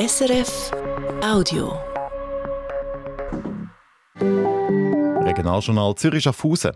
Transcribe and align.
SRF 0.00 0.70
Audio. 1.22 1.74
Regionaljournal 5.26 5.94
Zürich 5.96 6.22
Schaffhausen. 6.22 6.72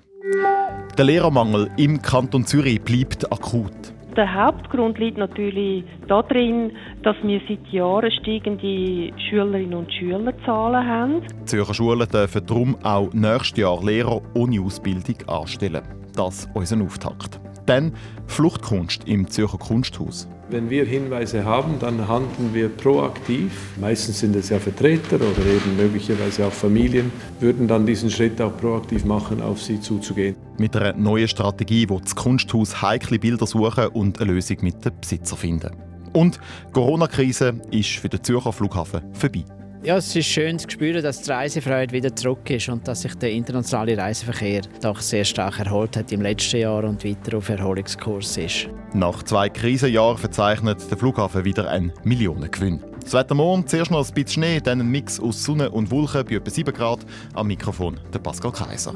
Der 0.99 1.07
Lehrermangel 1.07 1.71
im 1.79 2.02
Kanton 2.02 2.45
Zürich 2.45 2.83
bleibt 2.83 3.33
akut. 3.33 3.73
Der 4.15 4.34
Hauptgrund 4.34 4.99
liegt 4.99 5.17
natürlich 5.17 5.84
darin, 6.07 6.73
dass 7.02 7.17
wir 7.23 7.41
seit 7.49 7.67
Jahren 7.73 8.11
steigende 8.21 9.10
Schülerinnen 9.30 9.72
und 9.72 9.91
Schülerzahlen 9.91 10.86
haben. 10.86 11.22
Die 11.22 11.45
Zürcher 11.46 11.72
Schulen 11.72 12.06
dürfen 12.06 12.45
darum 12.45 12.77
auch 12.82 13.11
nächstes 13.14 13.56
Jahr 13.56 13.82
Lehrer 13.82 14.20
ohne 14.34 14.61
Ausbildung 14.61 15.16
anstellen. 15.29 15.82
Das 16.14 16.41
ist 16.41 16.50
unser 16.52 16.82
Auftakt. 16.82 17.41
Dann 17.64 17.95
Fluchtkunst 18.27 19.09
im 19.09 19.27
Zürcher 19.30 19.56
Kunsthaus. 19.56 20.29
Wenn 20.55 20.71
wir 20.71 20.84
Hinweise 20.84 21.45
haben, 21.45 21.80
dann 21.80 22.07
handeln 22.07 22.55
wir 22.55 22.68
proaktiv. 22.68 23.73
Meistens 23.80 24.20
sind 24.20 24.37
es 24.37 24.51
ja 24.51 24.61
Vertreter 24.61 25.16
oder 25.16 25.45
eben 25.45 25.77
möglicherweise 25.77 26.47
auch 26.47 26.52
Familien, 26.52 27.11
würden 27.41 27.66
dann 27.66 27.84
diesen 27.84 28.09
Schritt 28.09 28.41
auch 28.41 28.56
proaktiv 28.56 29.05
machen, 29.05 29.42
auf 29.42 29.61
sie 29.61 29.80
zuzugehen. 29.80 30.37
Mit 30.56 30.77
einer 30.77 30.92
neuen 30.92 31.27
Strategie, 31.27 31.88
wo 31.88 31.98
das 31.98 32.14
Kunsthaus 32.14 32.80
heikle 32.80 33.19
Bilder 33.19 33.48
suchen 33.48 33.88
und 33.88 34.20
eine 34.20 34.33
Lösung 34.33 34.59
mit 34.61 34.84
den 34.84 34.92
Besitzern 35.01 35.38
finden. 35.38 35.70
Und 36.12 36.38
die 36.69 36.73
Corona-Krise 36.73 37.61
ist 37.73 37.89
für 37.89 38.09
den 38.09 38.23
Zürcher 38.23 38.52
Flughafen 38.52 39.00
vorbei. 39.12 39.42
Ja, 39.84 39.98
es 39.98 40.16
ist 40.16 40.29
schön 40.29 40.59
zu 40.59 40.70
spüren, 40.70 41.02
dass 41.02 41.20
die 41.20 41.30
Reisefreude 41.30 41.92
wieder 41.92 42.16
zurück 42.16 42.48
ist 42.48 42.70
und 42.70 42.88
dass 42.88 43.02
sich 43.02 43.15
der 43.16 43.33
internationale 43.33 43.98
Reiseverkehr 43.98 44.62
doch 44.80 44.98
sehr 44.98 45.27
stark 45.27 45.59
erholt 45.59 45.95
hat 45.98 46.11
im 46.11 46.23
letzten 46.23 46.56
Jahr 46.56 46.84
und 46.84 47.05
weiter 47.05 47.37
auf 47.37 47.51
Erholungskurs 47.51 48.39
ist. 48.39 48.70
Nach 48.95 49.23
zwei 49.25 49.51
Krisenjahren 49.51 50.16
verzeichnet 50.16 50.91
der 50.91 50.97
Flughafen 50.97 51.45
wieder 51.45 51.69
einen 51.69 51.92
Millionengewinn. 52.02 52.80
Das 53.02 53.12
Wetter 53.12 53.34
morgen, 53.34 53.66
zuerst 53.66 53.91
noch 53.91 54.09
ein 54.09 54.15
bisschen 54.15 54.42
Schnee, 54.42 54.61
dann 54.61 54.80
ein 54.80 54.89
Mix 54.89 55.20
aus 55.20 55.45
Sonne 55.45 55.70
und 55.70 55.91
Wolken 55.91 56.25
bei 56.25 56.36
etwa 56.36 56.51
7 56.51 56.73
Grad. 56.73 57.01
Am 57.34 57.48
Mikrofon 57.48 58.01
der 58.11 58.20
Pascal 58.20 58.53
Kaiser. 58.53 58.95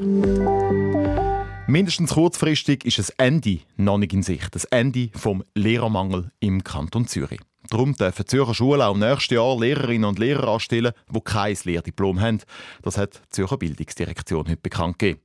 Mindestens 1.67 2.15
kurzfristig 2.15 2.87
ist 2.87 2.99
das 2.99 3.11
Ende 3.11 3.59
noch 3.77 3.99
nicht 3.99 4.15
in 4.15 4.23
Sicht. 4.23 4.55
Das 4.55 4.65
Ende 4.65 5.11
vom 5.13 5.45
Lehrermangel 5.55 6.31
im 6.41 6.65
Kanton 6.65 7.07
Zürich. 7.07 7.41
Darum 7.71 7.95
dürfen 7.95 8.27
Zürcher 8.27 8.55
Schulen 8.55 8.83
auch 8.83 8.97
nächstes 8.97 9.37
Jahr 9.37 9.59
Lehrerinnen 9.59 10.09
und 10.09 10.19
Lehrer 10.19 10.49
anstellen, 10.49 10.93
die 11.11 11.21
kein 11.21 11.57
Lehrdiplom 11.65 12.21
haben. 12.21 12.41
Das 12.83 12.97
hat 12.97 13.17
die 13.17 13.29
Zürcher 13.31 13.59
Bildungsdirektion 13.59 14.47
heute 14.47 14.57
bekannt 14.57 14.99
gegeben. 14.99 15.21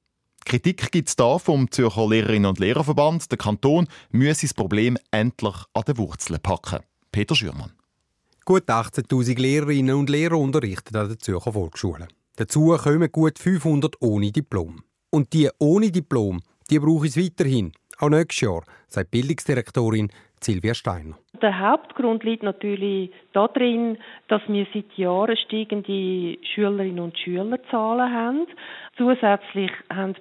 Kritik 0.45 0.91
gibt 0.91 1.07
es 1.07 1.15
da 1.15 1.37
vom 1.37 1.71
Zürcher 1.71 2.07
Lehrerinnen 2.07 2.49
und 2.49 2.59
Lehrerverband. 2.59 3.31
Der 3.31 3.37
Kanton 3.37 3.87
müsse 4.11 4.45
das 4.45 4.53
Problem 4.53 4.97
endlich 5.11 5.55
an 5.73 5.83
den 5.87 5.97
Wurzeln 5.97 6.39
packen. 6.41 6.79
Peter 7.11 7.35
Schürmann. 7.35 7.71
Gut 8.43 8.67
18.000 8.67 9.39
Lehrerinnen 9.39 9.95
und 9.95 10.09
Lehrer 10.09 10.37
unterrichten 10.37 10.97
an 10.97 11.07
den 11.07 11.19
Zürcher 11.19 11.53
Volksschule. 11.53 12.09
Dazu 12.35 12.75
kommen 12.77 13.11
gut 13.11 13.39
500 13.39 14.01
ohne 14.01 14.31
Diplom. 14.31 14.83
Und 15.11 15.31
die 15.31 15.49
ohne 15.59 15.91
Diplom, 15.91 16.41
die 16.69 16.79
brauche 16.79 17.07
es 17.07 17.15
weiterhin, 17.15 17.71
auch 17.99 18.09
nächstes 18.09 18.41
Jahr, 18.41 18.63
sagt 18.87 19.11
Bildungsdirektorin 19.11 20.11
Silvia 20.43 20.73
Steiner. 20.73 21.17
Der 21.41 21.59
Hauptgrund 21.59 22.23
liegt 22.23 22.43
natürlich 22.43 23.11
darin, 23.33 23.97
dass 24.27 24.41
wir 24.47 24.65
seit 24.73 24.93
Jahren 24.97 25.35
steigende 25.35 26.37
Schülerinnen 26.53 26.99
und 26.99 27.17
Schülerzahlen 27.17 28.13
haben. 28.13 28.47
Zusätzlich 28.97 29.71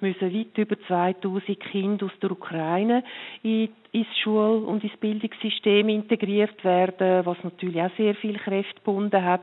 müssen 0.01 0.35
weit 0.35 0.59
über 0.59 0.77
2000 0.89 1.61
Kinder 1.61 2.07
aus 2.07 2.13
der 2.21 2.33
Ukraine 2.33 3.05
in 3.43 3.69
ins 3.93 4.07
Schul- 4.23 4.65
und 4.65 4.83
ins 4.83 4.97
Bildungssystem 4.97 5.89
integriert 5.91 6.65
werden, 6.65 7.27
was 7.27 7.37
natürlich 7.45 7.81
auch 7.81 7.95
sehr 7.97 8.15
viel 8.15 8.39
Kräfte 8.39 8.75
gebunden 8.77 9.23
hat. 9.23 9.43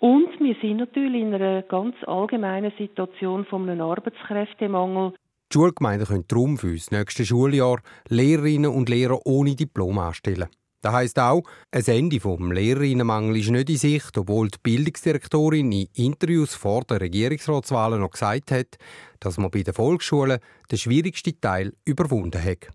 Und 0.00 0.40
wir 0.40 0.56
sind 0.60 0.78
natürlich 0.78 1.22
in 1.22 1.32
einer 1.32 1.62
ganz 1.62 1.94
allgemeinen 2.04 2.72
Situation 2.76 3.44
von 3.44 3.68
einem 3.68 3.80
Arbeitskräftemangel. 3.80 5.12
Die 5.54 5.60
Schulgemeinden 5.60 6.08
können 6.08 6.24
darum 6.26 6.58
für 6.58 6.74
das 6.74 6.90
nächste 6.90 7.24
Schuljahr 7.24 7.80
Lehrerinnen 8.08 8.72
und 8.72 8.88
Lehrer 8.88 9.24
ohne 9.24 9.54
Diplom 9.54 10.00
anstellen. 10.00 10.48
Das 10.80 10.92
heisst 10.92 11.16
auch, 11.20 11.44
ein 11.70 11.84
Ende 11.84 12.18
vom 12.18 12.50
Lehrerinnenmangel 12.50 13.36
ist 13.36 13.50
nicht 13.50 13.70
in 13.70 13.76
Sicht, 13.76 14.18
obwohl 14.18 14.48
die 14.48 14.58
Bildungsdirektorin 14.60 15.70
in 15.70 15.86
Interviews 15.94 16.56
vor 16.56 16.82
der 16.82 17.00
Regierungsratswahlen 17.00 18.00
noch 18.00 18.10
gesagt 18.10 18.50
hat, 18.50 18.78
dass 19.20 19.38
man 19.38 19.52
bei 19.52 19.62
den 19.62 19.74
Volksschulen 19.74 20.40
den 20.72 20.78
schwierigsten 20.78 21.40
Teil 21.40 21.72
überwunden 21.84 22.42
hat. 22.42 22.70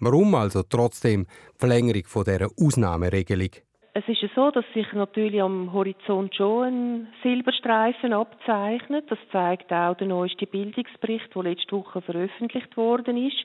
Warum 0.00 0.34
also 0.34 0.64
trotzdem 0.64 1.26
die 1.26 1.58
Verlängerung 1.60 2.02
dieser 2.02 2.48
Ausnahmeregelung? 2.60 3.50
Es 3.96 4.02
ist 4.08 4.34
so, 4.34 4.50
dass 4.50 4.64
sich 4.74 4.92
natürlich 4.92 5.40
am 5.40 5.72
Horizont 5.72 6.34
schon 6.34 6.64
ein 6.64 7.08
Silberstreifen 7.22 8.12
abzeichnet. 8.12 9.08
Das 9.08 9.20
zeigt 9.30 9.72
auch 9.72 9.94
der 9.94 10.08
neueste 10.08 10.48
Bildungsbericht, 10.48 11.32
der 11.32 11.42
letzte 11.44 11.76
Woche 11.76 12.02
veröffentlicht 12.02 12.76
worden 12.76 13.16
ist. 13.16 13.36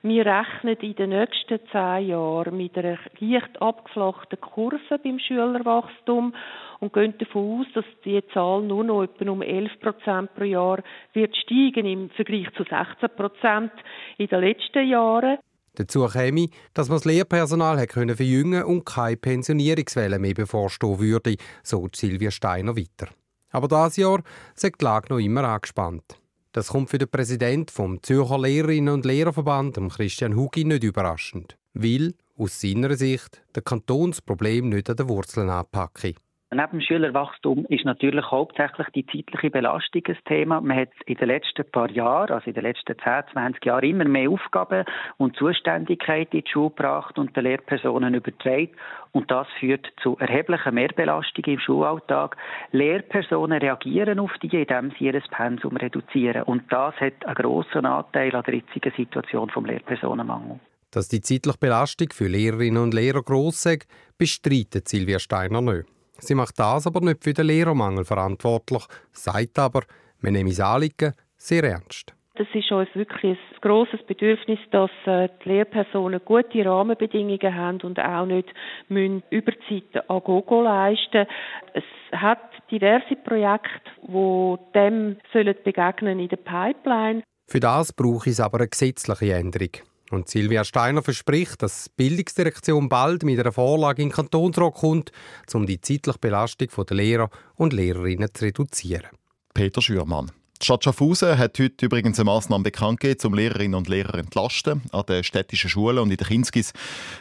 Wir 0.00 0.24
rechnen 0.24 0.78
in 0.80 0.94
den 0.94 1.10
nächsten 1.10 1.60
zehn 1.70 2.08
Jahren 2.08 2.56
mit 2.56 2.78
einer 2.78 2.96
leicht 3.18 3.60
abgeflachten 3.60 4.40
Kurve 4.40 4.98
beim 5.04 5.18
Schülerwachstum 5.18 6.32
und 6.80 6.92
gehen 6.94 7.12
davon 7.18 7.60
aus, 7.60 7.66
dass 7.74 7.84
die 8.06 8.26
Zahl 8.32 8.62
nur 8.62 8.84
noch 8.84 9.02
etwa 9.02 9.30
um 9.30 9.42
11 9.42 9.78
Prozent 9.78 10.34
pro 10.34 10.44
Jahr 10.44 10.82
wird 11.12 11.36
steigen 11.36 11.84
im 11.84 12.08
Vergleich 12.08 12.50
zu 12.54 12.62
16 12.62 13.10
Prozent 13.14 13.72
in 14.16 14.28
den 14.28 14.40
letzten 14.40 14.88
Jahren. 14.88 15.36
Dazu 15.74 16.06
käme, 16.06 16.48
dass 16.74 16.88
man 16.88 16.98
das 16.98 17.04
Lehrpersonal 17.04 17.86
können 17.86 18.16
verjüngen 18.16 18.64
und 18.64 18.84
keine 18.84 19.16
Pensionierungswelle 19.16 20.18
mehr 20.18 20.34
bevorstehen 20.34 20.98
würde, 20.98 21.36
so 21.62 21.88
Silvia 21.94 22.30
Steiner 22.30 22.76
weiter. 22.76 23.08
Aber 23.50 23.68
das 23.68 23.96
Jahr 23.96 24.22
sagt 24.54 24.80
die 24.80 24.84
Lage 24.84 25.08
noch 25.10 25.18
immer 25.18 25.44
angespannt. 25.44 26.20
Das 26.52 26.68
kommt 26.68 26.90
für 26.90 26.98
den 26.98 27.08
Präsidenten 27.08 27.72
vom 27.72 28.02
Zürcher 28.02 28.38
Lehrerinnen 28.38 28.94
und 28.94 29.04
Lehrerverband, 29.04 29.78
Christian 29.92 30.34
Hugi, 30.34 30.64
nicht 30.64 30.82
überraschend, 30.82 31.56
weil 31.74 32.14
aus 32.36 32.60
seiner 32.60 32.96
Sicht 32.96 33.42
der 33.54 33.62
Kantonsproblem 33.62 34.68
nicht 34.68 34.88
an 34.90 34.96
den 34.96 35.08
Wurzeln 35.08 35.50
anpacke. 35.50 36.14
Neben 36.50 36.70
dem 36.70 36.80
Schülerwachstum 36.80 37.66
ist 37.68 37.84
natürlich 37.84 38.24
hauptsächlich 38.30 38.86
die 38.94 39.04
zeitliche 39.04 39.50
Belastung 39.50 40.00
ein 40.08 40.16
Thema. 40.24 40.62
Man 40.62 40.78
hat 40.78 40.88
in 41.04 41.16
den 41.16 41.28
letzten 41.28 41.70
paar 41.70 41.90
Jahren, 41.90 42.30
also 42.32 42.46
in 42.46 42.54
den 42.54 42.62
letzten 42.62 42.96
10, 42.98 43.24
20 43.32 43.66
Jahren, 43.66 43.84
immer 43.84 44.06
mehr 44.06 44.30
Aufgaben 44.30 44.86
und 45.18 45.36
Zuständigkeit 45.36 46.32
in 46.32 46.44
die 46.44 46.50
Schule 46.50 46.70
gebracht 46.70 47.18
und 47.18 47.36
den 47.36 47.44
Lehrpersonen 47.44 48.14
übertragen. 48.14 48.70
Und 49.12 49.30
das 49.30 49.46
führt 49.60 49.88
zu 50.02 50.16
erheblichen 50.16 50.74
Mehrbelastungen 50.74 51.52
im 51.52 51.60
Schulalltag. 51.60 52.38
Lehrpersonen 52.72 53.58
reagieren 53.58 54.18
auf 54.18 54.32
die, 54.42 54.48
indem 54.48 54.90
sie 54.98 55.04
ihr 55.04 55.20
Pensum 55.30 55.76
reduzieren. 55.76 56.44
Und 56.44 56.72
das 56.72 56.94
hat 56.96 57.26
einen 57.26 57.34
grossen 57.34 57.84
Anteil 57.84 58.34
an 58.34 58.44
der 58.44 58.54
jetzigen 58.54 58.92
Situation 58.96 59.50
vom 59.50 59.66
Lehrpersonenmangel. 59.66 60.60
Dass 60.92 61.08
die 61.08 61.20
zeitliche 61.20 61.58
Belastung 61.58 62.08
für 62.14 62.28
Lehrerinnen 62.28 62.82
und 62.82 62.94
Lehrer 62.94 63.22
gross 63.22 63.66
ist, 63.66 63.86
bestreitet 64.16 64.88
Silvia 64.88 65.18
Steiner 65.18 65.60
nicht. 65.60 65.97
Sie 66.18 66.34
macht 66.34 66.58
das 66.58 66.86
aber 66.86 67.00
nicht 67.00 67.22
für 67.22 67.32
den 67.32 67.46
Lehrermangel 67.46 68.04
verantwortlich, 68.04 68.84
sagt 69.12 69.58
aber, 69.58 69.82
wir 70.20 70.30
nehmen 70.30 70.50
das 70.50 70.60
Anliegen 70.60 71.14
sehr 71.36 71.64
ernst. 71.64 72.14
Es 72.34 72.46
ist 72.54 72.70
uns 72.70 72.88
wirklich 72.94 73.36
ein 73.36 73.60
grosses 73.60 74.00
Bedürfnis, 74.06 74.60
dass 74.70 74.90
äh, 75.06 75.28
die 75.44 75.48
Lehrpersonen 75.48 76.20
gute 76.24 76.64
Rahmenbedingungen 76.64 77.54
haben 77.54 77.80
und 77.80 77.98
auch 77.98 78.26
nicht 78.26 78.48
müssen 78.88 79.24
Überzeiten 79.30 80.02
an 80.06 80.22
Gogo 80.22 80.62
leisten 80.62 81.26
Es 81.74 81.82
hat 82.12 82.38
diverse 82.70 83.16
Projekte, 83.16 83.90
die 84.02 84.56
dem 84.72 85.16
sollen 85.32 85.54
begegnen 85.64 86.20
in 86.20 86.28
der 86.28 86.36
Pipeline. 86.36 87.24
Für 87.48 87.60
das 87.60 87.92
brauche 87.92 88.30
es 88.30 88.40
aber 88.40 88.58
eine 88.58 88.68
gesetzliche 88.68 89.34
Änderung. 89.34 89.70
Und 90.10 90.28
Silvia 90.28 90.64
Steiner 90.64 91.02
verspricht, 91.02 91.62
dass 91.62 91.84
die 91.84 91.90
Bildungsdirektion 91.96 92.88
bald 92.88 93.24
mit 93.24 93.38
einer 93.38 93.52
Vorlage 93.52 94.02
in 94.02 94.08
den 94.08 94.14
Kantonsrat 94.14 94.74
kommt, 94.74 95.12
um 95.52 95.66
die 95.66 95.80
zeitliche 95.80 96.18
Belastung 96.18 96.68
der 96.86 96.96
Lehrer 96.96 97.30
und 97.56 97.72
Lehrerinnen 97.72 98.28
zu 98.32 98.44
reduzieren. 98.46 99.10
Peter 99.52 99.82
Schürmann. 99.82 100.30
Die 100.60 100.64
Stadt 100.64 100.82
Schaffhausen 100.82 101.38
hat 101.38 101.56
heute 101.60 101.86
übrigens 101.86 102.18
eine 102.18 102.24
Massnahme 102.24 102.64
bekannt 102.64 102.98
gegeben, 102.98 103.28
um 103.28 103.34
Lehrerinnen 103.34 103.76
und 103.76 103.88
Lehrer 103.88 104.14
zu 104.14 104.18
entlasten. 104.18 104.82
An 104.90 105.04
den 105.08 105.22
städtischen 105.22 105.70
Schulen 105.70 105.98
und 105.98 106.10
in 106.10 106.16
den 106.16 106.26
Kinskis 106.26 106.72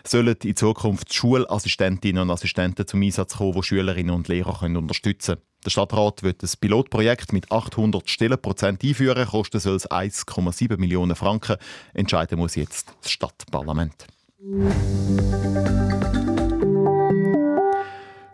sollen 0.04 0.36
in 0.44 0.56
Zukunft 0.56 1.13
Schulassistentinnen 1.13 2.24
und 2.24 2.31
Assistenten 2.31 2.88
zum 2.88 3.04
Einsatz 3.04 3.38
kommen, 3.38 3.54
die 3.54 3.62
Schülerinnen 3.62 4.16
und 4.16 4.28
Lehrer 4.28 4.57
können 4.57 4.78
unterstützen 4.78 5.36
können. 5.36 5.45
Der 5.66 5.69
Stadtrat 5.69 6.24
wird 6.24 6.42
das 6.42 6.57
Pilotprojekt 6.57 7.31
mit 7.31 7.51
800 7.51 8.10
Stellenprozent 8.10 8.84
einführen. 8.84 9.28
Kosten 9.28 9.60
soll 9.60 9.75
es 9.75 9.88
1,7 9.88 10.78
Millionen 10.78 11.16
Franken. 11.16 11.57
Entscheiden 11.94 12.40
muss 12.40 12.56
jetzt 12.56 12.92
das 13.01 13.12
Stadtparlament. 13.12 14.07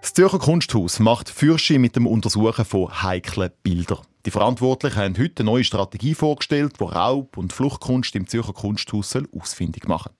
Das 0.01 0.13
Zürcher 0.13 0.39
Kunsthaus 0.39 0.99
macht 0.99 1.29
Fürsche 1.29 1.77
mit 1.77 1.97
dem 1.97 2.07
Untersuchen 2.07 2.63
von 2.63 3.01
heiklen 3.03 3.51
Bildern. 3.63 3.99
Die 4.25 4.31
Verantwortlichen 4.31 4.97
haben 4.97 5.17
heute 5.17 5.41
eine 5.41 5.51
neue 5.51 5.63
Strategie 5.65 6.15
vorgestellt, 6.15 6.79
die 6.79 6.83
Raub- 6.83 7.37
und 7.37 7.51
Fluchtkunst 7.51 8.15
im 8.15 8.27
Zürcher 8.27 8.53
Kunsthaus 8.53 9.17
ausfindig 9.37 9.87
machen 9.87 10.11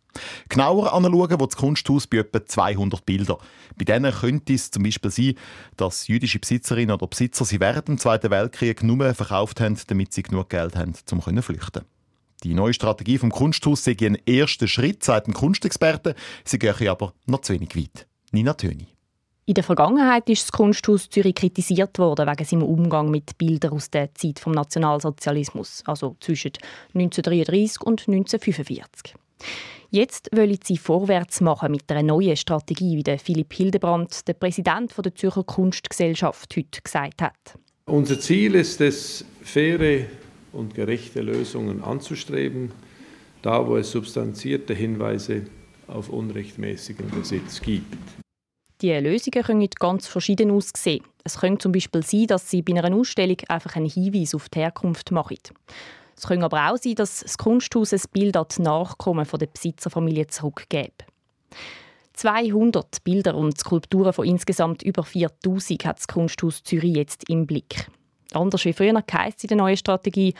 Genauer 0.49 0.93
anschauen, 0.93 1.39
wo 1.39 1.45
das 1.45 1.55
Kunsthaus 1.55 2.05
bei 2.05 2.17
etwa 2.17 2.45
200 2.45 3.05
Bilder. 3.05 3.37
Bei 3.77 3.85
denen 3.85 4.11
könnte 4.11 4.53
es 4.53 4.69
zum 4.69 4.83
Beispiel 4.83 5.09
sein, 5.09 5.33
dass 5.77 6.07
jüdische 6.07 6.39
Besitzerinnen 6.39 6.93
oder 6.93 7.07
Besitzer 7.07 7.45
sie 7.45 7.59
während 7.59 7.87
dem 7.87 7.97
Zweiten 7.97 8.29
Weltkrieg 8.29 8.83
nur 8.83 9.13
verkauft 9.15 9.59
haben, 9.59 9.77
damit 9.87 10.13
sie 10.13 10.23
genug 10.23 10.49
Geld 10.49 10.75
haben, 10.75 10.93
um 11.11 11.21
zu 11.21 11.41
flüchten. 11.41 11.85
Die 12.43 12.53
neue 12.53 12.73
Strategie 12.73 13.17
vom 13.17 13.31
Kunsthaus 13.31 13.83
sei 13.83 13.95
ein 14.01 14.17
erster 14.25 14.67
Schritt, 14.67 15.03
sagt 15.03 15.27
ein 15.27 15.33
Kunstexperte. 15.33 16.13
Sie 16.43 16.59
gehe 16.59 16.91
aber 16.91 17.13
noch 17.25 17.41
zu 17.41 17.53
wenig 17.53 17.75
weit. 17.75 18.05
Nina 18.31 18.53
Töni. 18.53 18.92
In 19.45 19.55
der 19.55 19.63
Vergangenheit 19.65 20.29
ist 20.29 20.43
das 20.43 20.51
Kunsthaus 20.53 21.09
Zürich 21.09 21.35
kritisiert 21.35 21.99
worden 21.99 22.27
wegen 22.27 22.45
seinem 22.45 22.63
Umgang 22.63 23.11
mit 23.11 23.37
Bildern 23.37 23.73
aus 23.73 23.89
der 23.89 24.15
Zeit 24.15 24.39
vom 24.39 24.53
Nationalsozialismus, 24.53 25.83
also 25.85 26.15
zwischen 26.21 26.53
1933 26.93 27.81
und 27.81 28.07
1945. 28.07 29.15
Jetzt 29.89 30.29
wollen 30.33 30.57
sie 30.63 30.77
vorwärts 30.77 31.41
machen 31.41 31.71
mit 31.71 31.91
einer 31.91 32.03
neuen 32.03 32.37
Strategie, 32.37 32.95
wie 32.95 33.03
der 33.03 33.19
Philipp 33.19 33.53
Hildebrandt, 33.53 34.25
der 34.29 34.33
Präsident 34.33 34.93
der 34.97 35.13
Zürcher 35.13 35.43
Kunstgesellschaft, 35.43 36.55
heute 36.55 36.81
gesagt 36.81 37.21
hat. 37.21 37.59
Unser 37.85 38.21
Ziel 38.21 38.55
ist 38.55 38.79
es, 38.79 39.25
faire 39.41 40.05
und 40.53 40.73
gerechte 40.73 41.21
Lösungen 41.21 41.83
anzustreben, 41.83 42.71
da 43.41 43.67
wo 43.67 43.75
es 43.75 43.91
substanzierte 43.91 44.73
Hinweise 44.73 45.41
auf 45.87 46.07
unrechtmäßigen 46.07 47.09
Besitz 47.09 47.59
gibt. 47.61 48.22
Die 48.83 48.91
Lösungen 48.91 49.43
können 49.45 49.69
ganz 49.79 50.07
verschieden 50.07 50.51
aussehen. 50.51 51.05
Es 51.23 51.39
könnte 51.39 51.59
zum 51.59 51.71
Beispiel 51.71 52.03
sein, 52.03 52.27
dass 52.27 52.49
sie 52.49 52.61
bei 52.61 52.75
einer 52.75 52.93
Ausstellung 52.93 53.37
einfach 53.47 53.77
einen 53.77 53.89
Hinweis 53.89 54.35
auf 54.35 54.49
die 54.49 54.59
Herkunft 54.59 55.09
machen. 55.09 55.37
Es 56.17 56.27
könnte 56.27 56.43
aber 56.43 56.69
auch 56.69 56.75
sein, 56.75 56.95
dass 56.95 57.21
das 57.21 57.37
Kunsthaus 57.37 57.93
ein 57.93 58.01
Bild 58.11 58.35
an 58.35 58.45
die 58.57 58.61
Nachkommen 58.61 59.25
der 59.25 59.45
Besitzerfamilie 59.45 60.27
zurückgibt. 60.27 61.05
200 62.11 63.01
Bilder 63.05 63.35
und 63.35 63.57
Skulpturen 63.57 64.11
von 64.11 64.27
insgesamt 64.27 64.83
über 64.83 65.03
4000 65.03 65.85
hat 65.85 65.99
das 65.99 66.07
Kunsthaus 66.09 66.61
Zürich 66.61 66.97
jetzt 66.97 67.29
im 67.29 67.47
Blick. 67.47 67.87
Anders 68.33 68.65
wie 68.65 68.73
früher 68.73 69.01
heisst 69.13 69.37
es 69.37 69.43
in 69.45 69.47
der 69.47 69.57
neuen 69.57 69.77
Strategie, 69.77 70.33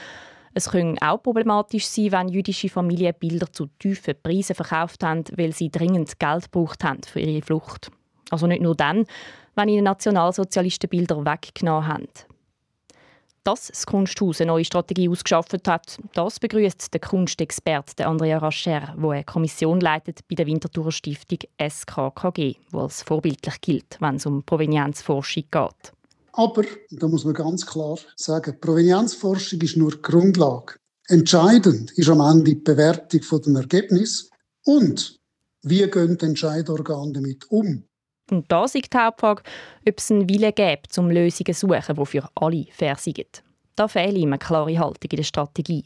es 0.54 0.70
könnte 0.70 1.02
auch 1.02 1.24
problematisch 1.24 1.88
sein, 1.88 2.12
wenn 2.12 2.28
jüdische 2.28 2.68
Familien 2.68 3.16
Bilder 3.18 3.50
zu 3.54 3.68
tiefen 3.80 4.16
Preisen 4.22 4.54
verkauft 4.54 5.02
haben, 5.02 5.24
weil 5.38 5.54
sie 5.54 5.72
dringend 5.72 6.20
Geld 6.20 6.52
gebraucht 6.52 6.84
haben 6.84 7.02
für 7.04 7.22
ihre 7.22 7.42
Flucht. 7.42 7.90
Also 8.34 8.48
nicht 8.48 8.64
nur 8.64 8.74
dann, 8.74 9.06
wenn 9.56 9.70
ihnen 9.70 9.84
Nationalsozialisten 9.84 10.90
Bilder 10.90 11.24
weggenommen 11.24 11.88
haben. 11.88 12.08
Dass 13.44 13.68
das 13.68 13.86
Kunsthaus 13.86 14.42
eine 14.42 14.48
neue 14.48 14.66
Strategie 14.66 15.08
ausgeschafft 15.08 15.68
hat, 15.68 16.00
das 16.16 16.40
begrüßt 16.40 16.92
der 16.92 17.00
Kunstexperte 17.00 18.08
Andrea 18.08 18.40
Rascher, 18.40 18.96
der 18.98 19.10
eine 19.12 19.24
Kommission 19.24 19.82
leitet 19.82 20.28
bei 20.28 20.34
der 20.34 20.48
Winterthur 20.48 20.92
Stiftung 20.92 21.40
SKKG, 21.62 22.56
die 22.56 22.76
als 22.76 23.04
vorbildlich 23.04 23.62
gilt, 23.62 23.98
wenn 24.00 24.16
es 24.16 24.26
um 24.26 24.42
Provenienzforschung 24.42 25.44
geht. 25.52 25.94
Aber, 26.32 26.64
da 26.90 27.08
muss 27.08 27.26
man 27.26 27.36
ganz 27.36 27.68
klar 27.68 28.00
sagen, 28.16 28.60
Provenienzforschung 28.60 29.62
ist 29.62 29.78
nur 29.78 30.02
Grundlage. 30.02 30.78
Entscheidend 31.08 31.92
ist 31.92 32.10
am 32.10 32.22
Ende 32.22 32.46
die 32.46 32.56
Bewertung 32.56 33.22
von 33.22 33.56
Ergebnis 33.56 34.32
und 34.64 35.20
wie 35.62 35.88
gehen 35.88 36.18
die 36.18 36.26
Entscheidorgane 36.26 37.14
damit 37.14 37.46
um. 37.52 37.84
Und 38.32 38.52
da 38.52 38.66
ist 38.66 38.76
die 38.76 38.98
Hauptfrage, 38.98 39.44
ob 39.88 39.98
es 39.98 40.12
einen 40.12 40.30
Willen 40.30 40.54
gibt, 40.56 40.98
um 40.98 41.10
Lösungen 41.10 41.54
zu 41.54 41.68
suchen, 41.68 41.96
die 41.96 42.06
für 42.06 42.28
alle 42.36 42.66
fair 42.72 42.96
sind. 42.96 43.44
Da 43.76 43.88
fehlt 43.88 44.18
ihm 44.18 44.30
eine 44.30 44.40
klare 44.40 44.78
Haltung 44.80 45.12
in 45.12 45.18
der 45.18 45.24
Strategie. 45.24 45.84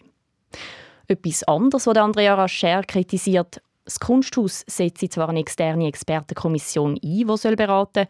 Etwas 1.08 1.44
anderes, 1.44 1.88
was 1.88 1.98
Andrea 1.98 2.36
Rascher 2.36 2.84
kritisiert, 2.84 3.62
das 3.86 4.00
Kunsthaus 4.00 4.66
setzt 4.68 5.14
zwar 5.14 5.30
eine 5.30 5.40
externe 5.40 5.88
Expertenkommission 5.88 6.96
ein, 6.96 7.00
die 7.02 7.24
beraten 7.24 8.06
soll, 8.06 8.08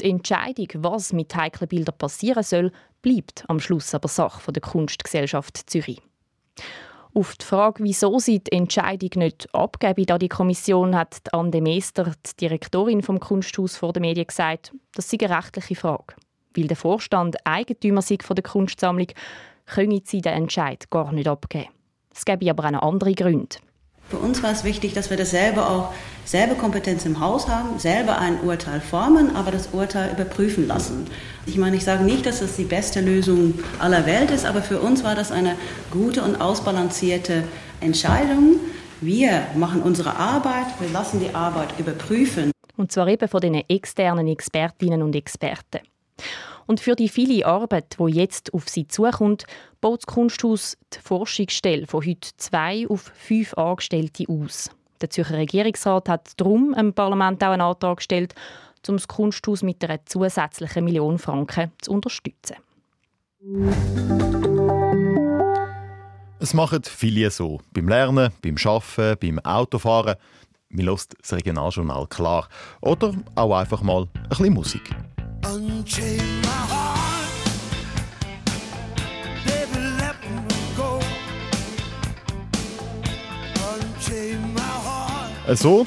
die 0.00 0.10
Entscheidung, 0.10 0.68
was 0.74 1.12
mit 1.12 1.34
heiklen 1.34 1.68
Bildern 1.68 1.98
passieren 1.98 2.44
soll, 2.44 2.70
bleibt 3.02 3.44
am 3.48 3.58
Schluss 3.58 3.94
aber 3.94 4.08
Sache 4.08 4.52
der 4.52 4.62
Kunstgesellschaft 4.62 5.68
Zürich. 5.68 6.00
Auf 7.16 7.34
die 7.36 7.46
Frage, 7.46 7.82
wieso 7.82 8.18
sie 8.18 8.40
die 8.40 8.52
Entscheidung 8.52 9.08
nicht 9.14 9.48
abgeben, 9.54 10.04
da 10.04 10.18
die 10.18 10.28
Kommission 10.28 10.94
hat 10.94 11.32
Ande 11.32 11.62
Meester, 11.62 12.12
die 12.26 12.36
Direktorin 12.36 13.00
vom 13.02 13.20
Kunsthaus 13.20 13.78
vor 13.78 13.94
den 13.94 14.02
Medien 14.02 14.26
gesagt, 14.26 14.74
das 14.94 15.08
sei 15.08 15.16
eine 15.22 15.34
rechtliche 15.34 15.76
Frage. 15.76 16.14
Weil 16.54 16.66
der 16.66 16.76
Vorstand 16.76 17.38
Eigentümer 17.46 18.02
sei 18.02 18.18
von 18.20 18.36
der 18.36 18.42
Kunstsammlung, 18.42 19.06
können 19.64 20.02
sie 20.04 20.20
den 20.20 20.34
Entscheid 20.34 20.90
gar 20.90 21.10
nicht 21.10 21.26
abgeben. 21.26 21.70
Es 22.14 22.26
gäbe 22.26 22.50
aber 22.50 22.64
auch 22.64 22.82
andere 22.86 23.14
Gründe. 23.14 23.56
Für 24.08 24.18
uns 24.18 24.40
war 24.42 24.52
es 24.52 24.62
wichtig, 24.62 24.94
dass 24.94 25.10
wir 25.10 25.16
dasselbe 25.16 25.68
auch, 25.68 25.92
selbe 26.24 26.54
Kompetenz 26.54 27.04
im 27.04 27.18
Haus 27.18 27.48
haben, 27.48 27.80
selber 27.80 28.18
ein 28.18 28.40
Urteil 28.40 28.80
formen, 28.80 29.34
aber 29.34 29.50
das 29.50 29.70
Urteil 29.72 30.12
überprüfen 30.12 30.68
lassen. 30.68 31.08
Ich 31.44 31.56
meine, 31.56 31.76
ich 31.76 31.84
sage 31.84 32.04
nicht, 32.04 32.24
dass 32.24 32.38
das 32.38 32.54
die 32.54 32.64
beste 32.64 33.00
Lösung 33.00 33.54
aller 33.80 34.06
Welt 34.06 34.30
ist, 34.30 34.46
aber 34.46 34.62
für 34.62 34.80
uns 34.80 35.02
war 35.02 35.16
das 35.16 35.32
eine 35.32 35.56
gute 35.90 36.22
und 36.22 36.40
ausbalancierte 36.40 37.42
Entscheidung. 37.80 38.60
Wir 39.00 39.42
machen 39.56 39.82
unsere 39.82 40.16
Arbeit, 40.16 40.66
wir 40.78 40.88
lassen 40.90 41.18
die 41.18 41.34
Arbeit 41.34 41.78
überprüfen. 41.78 42.52
Und 42.76 42.92
zwar 42.92 43.08
eben 43.08 43.26
von 43.26 43.40
den 43.40 43.54
externen 43.68 44.28
Expertinnen 44.28 45.02
und 45.02 45.16
Experten. 45.16 45.80
Und 46.66 46.80
für 46.80 46.96
die 46.96 47.08
viele 47.08 47.46
Arbeit, 47.46 47.96
die 47.98 48.12
jetzt 48.12 48.52
auf 48.52 48.68
sie 48.68 48.88
zukommt, 48.88 49.44
baut 49.80 50.00
das 50.00 50.14
Kunsthaus 50.14 50.76
die 50.92 50.98
Forschungsstelle 50.98 51.86
von 51.86 52.04
heute 52.04 52.30
zwei 52.36 52.86
auf 52.88 53.12
fünf 53.14 53.54
Angestellte 53.54 54.24
aus. 54.28 54.70
Der 55.00 55.10
Zürcher 55.10 55.36
Regierungsrat 55.36 56.08
hat 56.08 56.32
darum 56.36 56.74
im 56.74 56.92
Parlament 56.92 57.42
auch 57.44 57.50
einen 57.50 57.62
Antrag 57.62 57.98
gestellt, 57.98 58.34
um 58.88 58.96
das 58.96 59.08
Kunsthaus 59.08 59.62
mit 59.62 59.82
einer 59.84 60.04
zusätzlichen 60.06 60.84
Million 60.84 61.18
Franken 61.18 61.72
zu 61.80 61.92
unterstützen. 61.92 62.56
Es 66.38 66.54
machen 66.54 66.82
viele 66.84 67.30
so. 67.30 67.60
Beim 67.72 67.88
Lernen, 67.88 68.32
beim 68.42 68.56
Arbeiten, 68.64 69.18
beim 69.20 69.38
Autofahren. 69.40 70.16
Man 70.68 70.86
lässt 70.86 71.14
das 71.20 71.32
Regionaljournal 71.32 72.06
klar. 72.06 72.48
Oder 72.80 73.14
auch 73.34 73.56
einfach 73.56 73.82
mal 73.82 74.02
ein 74.02 74.28
bisschen 74.28 74.54
Musik. 74.54 74.94
So 85.54 85.86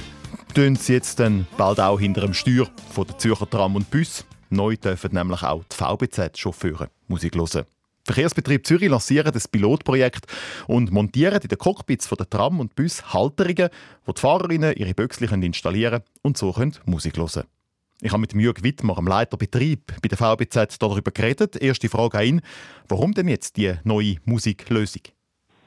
tun 0.54 0.78
sie 0.78 0.94
jetzt 0.94 1.20
dann 1.20 1.46
bald 1.58 1.82
auch 1.82 2.00
hinter 2.00 2.22
dem 2.22 2.34
Steuer 2.34 2.68
von 2.92 3.06
der 3.06 3.18
Zürcher 3.18 3.50
Tram 3.50 3.76
und 3.76 3.92
Bus. 3.92 4.26
Neu 4.50 4.78
dürfen 4.78 5.14
nämlich 5.14 5.44
auch 5.44 5.64
die 5.66 5.76
VBZ-Chauffeure 5.76 6.90
Musik 7.07 7.36
hören. 7.36 7.66
Verkehrsbetrieb 8.06 8.66
Zürich 8.66 8.90
lanciert 8.90 9.36
das 9.36 9.48
Pilotprojekt 9.48 10.26
und 10.68 10.92
montieren 10.92 11.42
in 11.42 11.50
den 11.50 11.57
Cockpits 11.57 12.07
von 12.07 12.18
der 12.18 12.30
Tram 12.30 12.60
und 12.62 12.76
Bus 12.76 13.14
Halterungen, 13.14 13.69
wo 14.06 14.14
die 14.14 14.22
Fahrerinnen 14.22 14.76
ihre 14.78 14.94
Böxli 14.94 15.28
installieren 15.28 16.04
und 16.22 16.38
so 16.38 16.54
können 16.54 16.76
Musik 16.86 17.18
hören 17.18 17.28
können. 17.28 17.58
Ich 18.02 18.12
habe 18.12 18.22
mit 18.22 18.34
Jürg 18.34 18.64
Wittmer, 18.64 18.96
dem 18.96 19.08
Leiter 19.08 19.36
bei 19.36 19.46
der 19.46 20.18
VBZ, 20.18 20.82
darüber 20.82 21.12
geredet. 21.12 21.62
Erste 21.62 21.90
Frage 21.90 22.18
an 22.18 22.26
ihn. 22.26 22.42
Warum 22.88 23.14
denn 23.14 23.28
jetzt 23.28 23.58
die 23.58 23.74
neue 23.84 24.16
Musiklösung? 24.24 25.02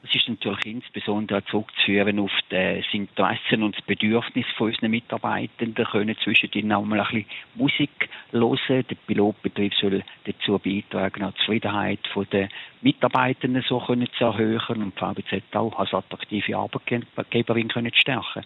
Es 0.01 0.15
ist 0.15 0.27
natürlich 0.27 0.65
insbesondere 0.65 1.45
zurückzuführen 1.45 2.17
auf 2.17 2.31
das 2.49 2.85
Interesse 2.91 3.55
und 3.63 3.77
das 3.77 3.85
Bedürfnis 3.85 4.47
von 4.57 4.69
unseren 4.71 4.89
Mitarbeitenden, 4.89 5.85
können 5.85 6.17
zwischendrin 6.23 6.73
auch 6.73 6.83
mal 6.83 6.99
ein 6.99 7.05
bisschen 7.05 7.25
Musik 7.53 8.09
hören. 8.31 8.57
Der 8.67 8.95
Pilotbetrieb 9.07 9.73
soll 9.75 10.03
dazu 10.25 10.57
beitragen, 10.57 11.31
die 11.31 11.39
Zufriedenheit 11.39 11.99
der 12.31 12.49
Mitarbeitenden 12.81 13.63
so 13.69 13.79
zu 13.79 14.23
erhöhen 14.25 14.81
und 14.81 14.95
die 14.95 14.99
VBZ 14.99 15.55
auch 15.55 15.77
als 15.77 15.93
attraktive 15.93 16.57
Arbeitgeberin 16.57 17.69
zu 17.69 17.79
stärken. 17.93 18.43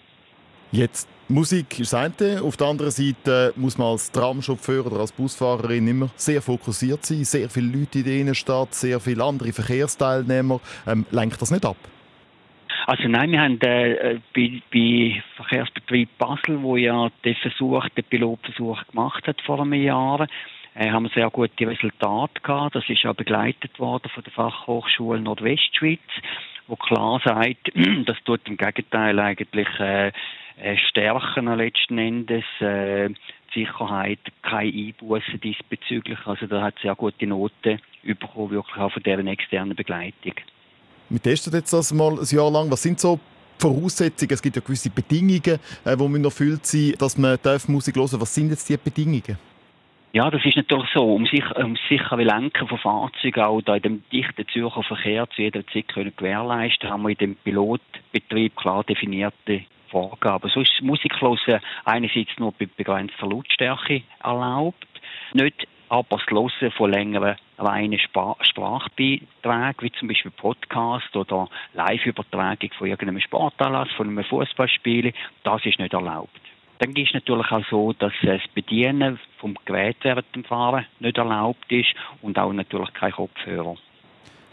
Jetzt, 0.71 1.07
Musik 1.29 1.79
ist 1.79 1.93
das 1.93 2.21
eine. 2.21 2.41
Auf 2.41 2.57
der 2.57 2.67
anderen 2.67 2.91
Seite 2.91 3.53
muss 3.55 3.77
man 3.77 3.87
als 3.87 4.11
Tramchauffeur 4.11 4.85
oder 4.85 4.99
als 4.99 5.11
Busfahrerin 5.11 5.87
immer 5.87 6.09
sehr 6.15 6.41
fokussiert 6.41 7.05
sein. 7.05 7.23
Sehr 7.23 7.49
viele 7.49 7.77
Leute 7.77 7.99
in 7.99 8.05
der 8.05 8.13
Innenstadt, 8.15 8.73
sehr 8.73 8.99
viele 8.99 9.23
andere 9.23 9.53
Verkehrsteilnehmer. 9.53 10.59
Ähm, 10.85 11.05
lenkt 11.11 11.41
das 11.41 11.51
nicht 11.51 11.65
ab? 11.65 11.77
Also 12.85 13.07
nein, 13.09 13.31
wir 13.31 13.41
haben 13.41 13.59
äh, 13.61 14.19
bei, 14.33 14.61
bei 14.73 15.21
Verkehrsbetrieb 15.35 16.09
Basel, 16.17 16.61
wo 16.61 16.77
ja 16.77 17.09
den 17.25 17.35
Versuch, 17.35 17.87
den 17.89 18.05
Pilotversuch 18.05 18.87
gemacht 18.87 19.27
hat 19.27 19.41
vor 19.41 19.59
einem 19.59 19.73
Jahr, 19.73 20.27
äh, 20.75 20.89
haben 20.89 21.09
sehr 21.13 21.29
gute 21.29 21.67
Resultate 21.67 22.39
gehabt. 22.41 22.75
Das 22.75 22.87
ist 22.87 23.03
ja 23.03 23.11
begleitet 23.11 23.77
worden 23.79 24.09
von 24.13 24.23
der 24.23 24.31
Fachhochschule 24.31 25.19
Nordwestschweiz, 25.19 25.99
wo 26.67 26.77
klar 26.77 27.21
sagt, 27.25 27.71
das 28.05 28.17
tut 28.23 28.47
im 28.47 28.55
Gegenteil 28.55 29.19
eigentlich 29.19 29.67
äh, 29.79 30.13
stärken 30.89 31.45
letzten 31.57 31.97
Endes. 31.97 32.43
Äh, 32.59 33.09
Sicherheit, 33.53 34.19
keine 34.43 34.71
Einbußen 34.71 35.39
diesbezüglich. 35.39 36.19
Also 36.25 36.47
da 36.47 36.61
hat 36.61 36.75
sehr 36.81 36.95
gute 36.95 37.25
Noten 37.25 37.79
bekommen, 38.03 38.51
wirklich 38.51 38.77
auch 38.77 38.91
von 38.91 39.03
deren 39.03 39.27
externen 39.27 39.75
Begleitung. 39.75 40.33
Wir 41.09 41.21
testen 41.21 41.53
jetzt 41.53 41.73
das 41.73 41.93
mal 41.93 42.19
ein 42.19 42.25
Jahr 42.25 42.51
lang. 42.51 42.69
Was 42.69 42.83
sind 42.83 42.99
so 42.99 43.19
Voraussetzungen, 43.59 44.33
es 44.33 44.41
gibt 44.41 44.55
ja 44.55 44.61
gewisse 44.61 44.89
Bedingungen, 44.89 45.59
äh, 45.85 45.97
die 45.97 46.07
müssen 46.07 46.25
erfüllt 46.25 46.65
sein 46.65 46.93
dass 46.99 47.17
man 47.17 47.39
Musik 47.67 47.95
hören 47.95 48.09
darf. 48.11 48.21
Was 48.21 48.35
sind 48.35 48.49
jetzt 48.49 48.69
die 48.69 48.77
Bedingungen? 48.77 49.37
Ja, 50.13 50.29
das 50.29 50.45
ist 50.45 50.55
natürlich 50.55 50.89
so. 50.93 51.13
Um 51.15 51.25
sich, 51.25 51.43
um 51.55 51.75
sichere 51.89 52.23
Lenken 52.23 52.67
von 52.67 52.77
Fahrzeugen 52.77 53.43
auch 53.43 53.61
da 53.61 53.75
in 53.75 53.81
dem 53.81 54.03
dichten 54.11 54.47
Zürcher 54.47 54.83
Verkehr 54.83 55.27
zu 55.29 55.41
jeder 55.41 55.65
Zeit 55.67 55.87
können 55.89 56.13
gewährleisten, 56.15 56.89
haben 56.89 57.03
wir 57.03 57.09
in 57.09 57.17
dem 57.17 57.35
Pilotbetrieb 57.35 58.55
klar 58.55 58.83
definierte 58.83 59.63
Vorgaben. 59.87 60.49
So 60.49 60.61
ist 60.61 60.81
Musiklosen 60.81 61.59
einerseits 61.85 62.37
nur 62.37 62.51
bei 62.51 62.67
begrenzter 62.75 63.27
Lautstärke 63.27 64.03
erlaubt, 64.23 64.87
nicht 65.33 65.67
aber 65.89 66.17
das 66.17 66.25
Hören 66.29 66.71
von 66.71 66.91
längeren 66.91 67.35
reinen 67.57 67.99
Sprachbeiträgen, 67.99 69.75
wie 69.79 69.91
zum 69.93 70.07
Beispiel 70.07 70.31
Podcast 70.31 71.15
oder 71.15 71.49
Live-Übertragung 71.73 72.71
von 72.77 72.87
irgendeinem 72.87 73.21
Sportanlass, 73.21 73.89
von 73.95 74.07
einem 74.07 74.23
Fußballspiel, 74.23 75.13
das 75.43 75.65
ist 75.65 75.79
nicht 75.79 75.93
erlaubt. 75.93 76.41
Dann 76.79 76.91
ist 76.91 77.07
es 77.07 77.13
natürlich 77.13 77.51
auch 77.51 77.65
so, 77.69 77.93
dass 77.93 78.13
das 78.21 78.41
Bedienen 78.53 79.19
vom 79.39 79.57
Gerät 79.65 79.97
während 80.01 80.35
dem 80.35 80.43
Fahren 80.43 80.85
nicht 80.99 81.17
erlaubt 81.17 81.71
ist 81.71 81.95
und 82.21 82.37
auch 82.37 82.53
natürlich 82.53 82.93
kein 82.93 83.13
Kopfhörer. 83.13 83.77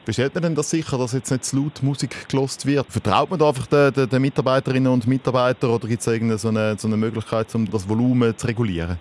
Wie 0.06 0.12
stellt 0.12 0.34
man 0.34 0.42
denn 0.42 0.54
das 0.54 0.68
sicher, 0.68 0.98
dass 0.98 1.14
jetzt 1.14 1.30
nicht 1.30 1.44
zu 1.44 1.56
laut 1.56 1.82
Musik 1.82 2.28
gelost 2.28 2.66
wird? 2.66 2.86
Vertraut 2.90 3.30
man 3.30 3.38
da 3.38 3.48
einfach 3.48 3.66
den, 3.66 3.92
den, 3.92 4.08
den, 4.08 4.20
Mitarbeiterinnen 4.20 4.92
und 4.92 5.06
Mitarbeitern 5.06 5.70
oder 5.70 5.88
gibt 5.88 6.00
es 6.00 6.06
irgendeine 6.06 6.38
so 6.38 6.48
eine, 6.48 6.76
so 6.76 6.88
eine 6.88 6.98
Möglichkeit, 6.98 7.54
um 7.54 7.70
das 7.70 7.88
Volumen 7.88 8.36
zu 8.36 8.46
regulieren? 8.46 8.98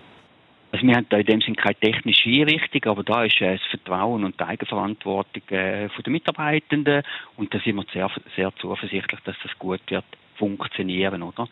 Also 0.72 0.86
wir 0.86 0.96
haben 0.96 1.06
da 1.10 1.18
in 1.18 1.26
dem 1.26 1.40
Sinne 1.42 1.56
keine 1.56 1.76
technische 1.76 2.30
Einrichtung, 2.30 2.84
aber 2.86 3.04
da 3.04 3.24
ist 3.24 3.40
äh, 3.40 3.58
das 3.58 3.66
Vertrauen 3.70 4.24
und 4.24 4.40
die 4.40 4.44
Eigenverantwortung 4.44 5.42
äh, 5.50 5.88
der 5.88 6.10
Mitarbeitenden 6.12 7.02
und 7.36 7.54
da 7.54 7.60
sind 7.60 7.76
wir 7.76 7.84
sehr, 7.92 8.10
sehr 8.34 8.52
zuversichtlich, 8.56 9.20
dass 9.24 9.36
das 9.42 9.58
gut 9.58 9.82
wird 9.88 10.04
funktionieren, 10.36 11.22
oder? 11.22 11.48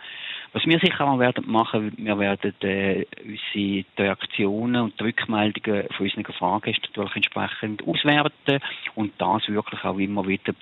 Was 0.53 0.67
wir 0.67 0.79
sicher 0.81 1.09
auch 1.09 1.19
werden 1.19 1.51
machen, 1.51 1.95
wir 1.97 2.19
werden 2.19 2.55
äh, 2.61 3.07
unsere 3.25 3.85
Reaktionen 3.97 4.83
und 4.83 5.01
Rückmeldungen 5.01 5.89
von 5.97 6.07
unseren 6.07 6.33
Fahrgästen 6.35 6.91
natürlich 6.95 7.17
entsprechend 7.17 7.83
auswerten 7.87 8.61
und 8.95 9.13
das 9.19 9.49
wirklich 9.49 9.83
auch 9.83 9.99
immer 9.99 10.27
wieder 10.27 10.53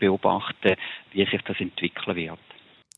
beobachten, 0.00 0.74
wie 1.12 1.24
sich 1.24 1.40
das 1.42 1.60
entwickeln 1.60 2.16
wird. 2.16 2.38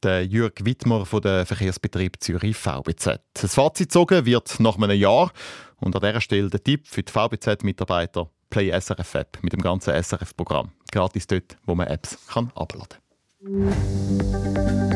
Der 0.03 0.25
Jürg 0.25 0.65
Wittmer 0.65 1.05
von 1.05 1.21
der 1.21 1.45
Verkehrsbetrieb 1.45 2.17
Zürich 2.21 2.57
VBZ. 2.57 3.21
Das 3.35 3.55
Fazit 3.55 3.89
gezogen 3.89 4.25
wird 4.25 4.59
nach 4.61 4.79
einem 4.79 4.99
Jahr 4.99 5.31
und 5.79 5.95
an 5.95 6.01
dieser 6.01 6.23
Stelle 6.23 6.49
der 6.49 6.65
Tipp 6.65 6.87
für 6.87 7.03
die 7.03 7.13
VBZ-Mitarbeiter 7.13 8.31
Play 8.49 8.71
SRF 8.71 9.15
App 9.15 9.39
mit 9.43 9.53
dem 9.53 9.61
ganzen 9.61 9.93
SRF-Programm. 9.93 10.73
Gratis 10.91 11.27
dort, 11.27 11.59
wo 11.67 11.75
man 11.75 11.87
Apps 11.87 12.29
kann 12.29 12.51
abladen 12.55 12.97
kann. 13.43 14.90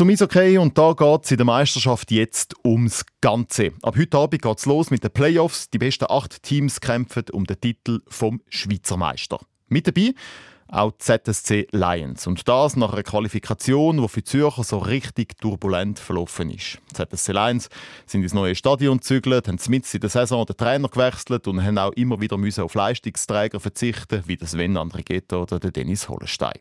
Zum 0.00 0.08
Eishockey 0.08 0.56
und 0.56 0.78
da 0.78 0.94
geht 0.94 1.24
es 1.26 1.30
in 1.30 1.36
der 1.36 1.44
Meisterschaft 1.44 2.10
jetzt 2.10 2.54
ums 2.64 3.04
Ganze. 3.20 3.72
Ab 3.82 3.98
heute 3.98 4.16
Abend 4.16 4.40
geht 4.40 4.58
es 4.58 4.64
los 4.64 4.90
mit 4.90 5.04
den 5.04 5.10
Playoffs. 5.10 5.68
Die 5.68 5.76
besten 5.76 6.06
acht 6.08 6.42
Teams 6.42 6.80
kämpfen 6.80 7.24
um 7.32 7.44
den 7.44 7.60
Titel 7.60 8.00
vom 8.08 8.40
Schweizer 8.48 8.96
Meister. 8.96 9.40
Mit 9.68 9.86
dabei 9.86 10.14
auch 10.68 10.92
die 10.92 11.00
ZSC 11.00 11.66
Lions. 11.72 12.26
Und 12.26 12.48
das 12.48 12.76
nach 12.76 12.94
einer 12.94 13.02
Qualifikation, 13.02 14.00
die 14.00 14.08
für 14.08 14.24
Zürcher 14.24 14.64
so 14.64 14.78
richtig 14.78 15.36
turbulent 15.36 15.98
verlaufen 15.98 16.48
ist. 16.48 16.78
Die 16.92 16.94
ZSC 16.94 17.32
Lions 17.32 17.68
sind 18.06 18.22
ins 18.22 18.32
neue 18.32 18.54
Stadion 18.54 19.00
gezügelt, 19.00 19.48
haben 19.48 19.58
mitten 19.68 19.88
in 19.92 20.00
der 20.00 20.08
Saison 20.08 20.46
den 20.46 20.56
Trainer 20.56 20.88
gewechselt 20.88 21.46
und 21.46 21.62
haben 21.62 21.76
auch 21.76 21.92
immer 21.92 22.18
wieder 22.22 22.38
auf 22.64 22.72
Leistungsträger 22.72 23.60
verzichten, 23.60 24.22
wie 24.24 24.38
das 24.38 24.52
Sven 24.52 24.78
Andrighetto 24.78 25.42
oder 25.42 25.60
der 25.60 25.72
Dennis 25.72 26.08
Hollenstein. 26.08 26.56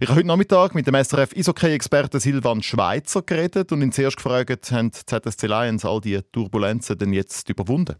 Ich 0.00 0.08
habe 0.08 0.18
heute 0.18 0.26
Nachmittag 0.26 0.74
mit 0.74 0.86
dem 0.86 0.94
SRF 0.94 1.34
Eishockey-Experten 1.36 2.20
Silvan 2.20 2.62
Schweizer 2.62 3.22
geredet 3.22 3.72
und 3.72 3.82
ihn 3.82 3.92
zuerst 3.92 4.16
gefragt, 4.16 4.70
haben 4.72 4.90
die 4.90 5.06
ZSC 5.06 5.46
Lions 5.46 5.84
all 5.84 6.00
diese 6.00 6.30
Turbulenzen 6.30 6.98
denn 6.98 7.12
jetzt 7.12 7.48
überwunden? 7.48 7.96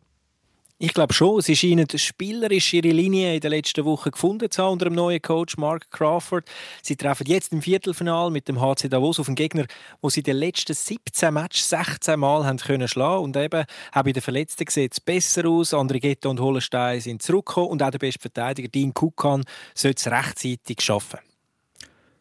Ich 0.79 0.93
glaube 0.93 1.15
schon. 1.15 1.41
Sie 1.41 1.57
scheinen 1.57 1.87
spielerisch 1.95 2.75
ihre 2.75 2.89
Linie 2.89 3.35
in 3.35 3.41
den 3.41 3.51
letzten 3.51 3.87
Wochen 3.87 4.11
gefunden 4.11 4.51
zu 4.51 4.63
haben 4.63 4.75
unter 4.75 4.85
dem 4.85 4.95
neuen 4.95 5.23
Coach 5.23 5.57
Mark 5.57 5.91
Crawford. 5.91 6.47
Sie 6.83 6.97
treffen 6.97 7.27
jetzt 7.27 7.51
im 7.55 7.63
Viertelfinal 7.63 8.31
mit 8.31 8.47
dem 8.47 8.61
HC 8.61 8.91
Davos 8.91 9.19
auf 9.19 9.29
einen 9.29 9.37
Gegner, 9.37 9.65
wo 10.03 10.11
sie 10.11 10.21
in 10.21 10.25
den 10.25 10.37
letzten 10.37 10.75
17 10.75 11.33
Matches 11.33 11.71
16 11.71 12.21
Mal 12.21 12.45
haben 12.45 12.59
können 12.59 12.89
schlagen 12.89 13.25
und 13.25 13.37
eben 13.39 13.65
auch 13.93 14.03
bei 14.03 14.13
den 14.13 14.23
Verletzten 14.23 14.67
sieht 14.69 14.93
es 14.93 15.01
besser 15.01 15.49
aus. 15.49 15.73
Andere 15.73 15.99
Ghetto 15.99 16.29
und 16.29 16.41
Hollenstein 16.41 17.01
sind 17.01 17.23
zurückgekommen 17.23 17.69
und 17.69 17.83
auch 17.83 17.91
der 17.91 17.99
beste 17.99 18.21
Verteidiger 18.21 18.69
Dean 18.69 18.93
Kukan 18.93 19.45
sollte 19.75 19.99
es 19.99 20.13
rechtzeitig 20.13 20.83
schaffen. 20.83 21.21